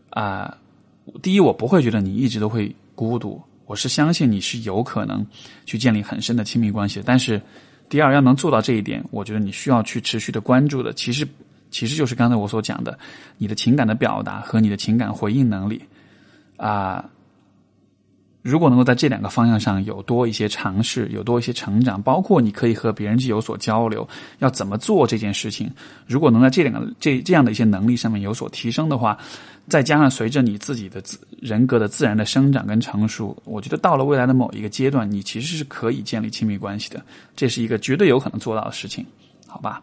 [0.10, 0.58] 啊、
[1.22, 5.26] 第一，我不会觉得你一直都会孤独，我是相信你是有可能
[5.66, 7.02] 去建立很深的亲密关系。
[7.06, 7.42] 但是，
[7.90, 11.28] 第二，要能做到这一点，我觉得你需要去持续的关注的，其实
[11.72, 12.98] 其实就是刚才我所讲的，
[13.38, 15.82] 你的情感的表达和你的情感回应能力
[16.58, 17.04] 啊、
[18.42, 24.08] 如果能够在这两个方向上有多一些尝试，有多一些成长，包括你可以和别人去有所交流，
[24.40, 25.70] 要怎么做这件事情，
[26.06, 29.18] 如果能在这两个这这样的一些能力上面有所提升的话，
[29.68, 37.02] 再加上随着你自己的自人格的自然的生长跟成熟，我觉得到了未来的某一个阶段，你其实是可以建立亲密关系的，
[37.36, 39.06] 这是一个绝对有可能做到的事情，
[39.48, 39.82] 好吧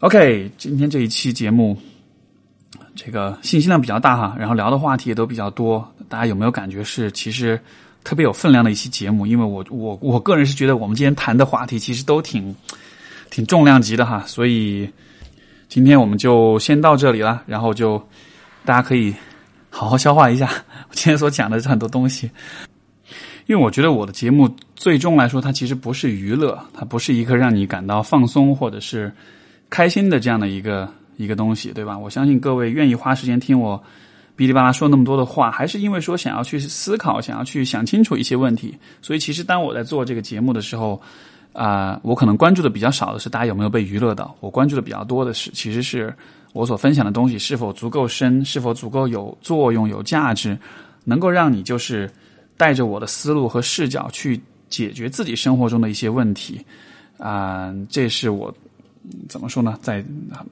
[0.00, 1.76] ？OK，今天这一期节目。
[2.96, 7.58] 这个信息量比较大哈，然后聊的话题也都比较多，大家有没有感觉是其实
[8.04, 9.26] 特别有分量的一期节目？
[9.26, 12.54] 因为我我我个人是觉得我们今天谈的话题其实都挺
[13.30, 14.90] 挺重量级的哈，所以
[15.68, 18.02] 今天我们就先到这里了，然后就
[18.64, 19.14] 大家可以
[19.68, 20.46] 好好消化一下
[20.88, 22.30] 我今天所讲的这很多东西，
[23.46, 29.12] 因为我觉得我的节目最终来说，它其实不是娱乐，它不是一个让你感到放松或者是
[29.68, 30.88] 开心的这样的一个。
[31.16, 31.98] 一个东西，对吧？
[31.98, 33.76] 我相信各位愿意花时间听我
[34.38, 38.74] 哔哩吧啦说那么多的话，还是因为说想要去思考，想要去想清楚一些问题。
[39.02, 40.98] 所以，其实当我在做这个节目的时候，
[41.52, 46.16] 啊、我可能关注的比较少的是大家有没有被娱乐到，我关注的比较多的是，其实是
[46.52, 50.58] 我所分享的东西是否足够深，是否足够有作用、有价值，
[51.04, 52.10] 能够让你就是
[52.56, 56.64] 带着我的思路和视角去解决自己生活中的一些问题。
[57.18, 58.54] 啊、这是我。
[59.30, 59.78] 怎么说呢？
[59.80, 60.04] 在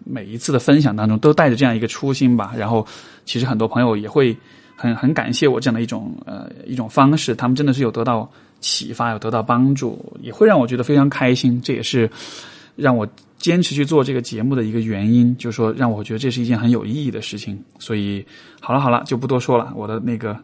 [0.05, 2.55] 每一次的分享当中，都带着这样一个初心吧。
[2.57, 2.85] 然后，
[3.27, 4.35] 其实很多朋友也会
[4.75, 8.29] 很很感谢我这样的一种呃一种方式，他们真的是有得到
[8.59, 11.61] 启发，有得到帮助，也会让我觉得非常开心。
[11.61, 12.11] 这也是
[12.79, 13.07] 让我
[13.37, 17.59] 坚持去做这个节目的一个原因，就是说让我觉得这是一件很有意义的事情。
[17.79, 18.25] 所以，
[18.61, 19.73] 好了好了，就不多说了。
[19.75, 20.39] 我的那个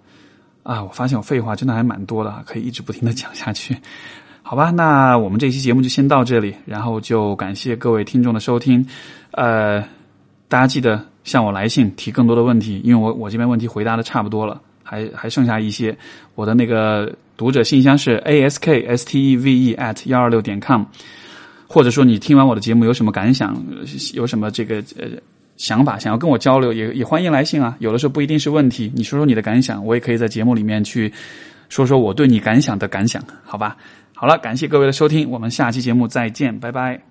[0.64, 3.76] 啊，我发现我废话真的还蛮多的，可以一直不停的讲下去。
[4.43, 8.87] 好吧，那我们这期节目就先到这里，然后就感谢各位听众的收听。
[9.30, 9.80] 呃，
[10.49, 15.97] 大家记得向我来信提更多的问题，因为我我这边问题回答的差不多了，还还剩下一些。
[16.35, 20.85] 我的那个读者信箱是 a s k s t e v e at 幺二六点 com，
[21.75, 23.61] 或者说你听完我的节目有什么感想，
[24.12, 25.09] 有什么这个呃
[25.57, 27.77] 想法想要跟我交流，也也欢迎来信啊。
[27.81, 31.12] 有的时候不一定是问题，你说说你的感想，我也可以在节目里面去
[31.68, 33.77] 说说我对你感想的感想，好吧？
[34.14, 37.03] 好了，感谢各位的收听，我们下期节目再见，拜拜。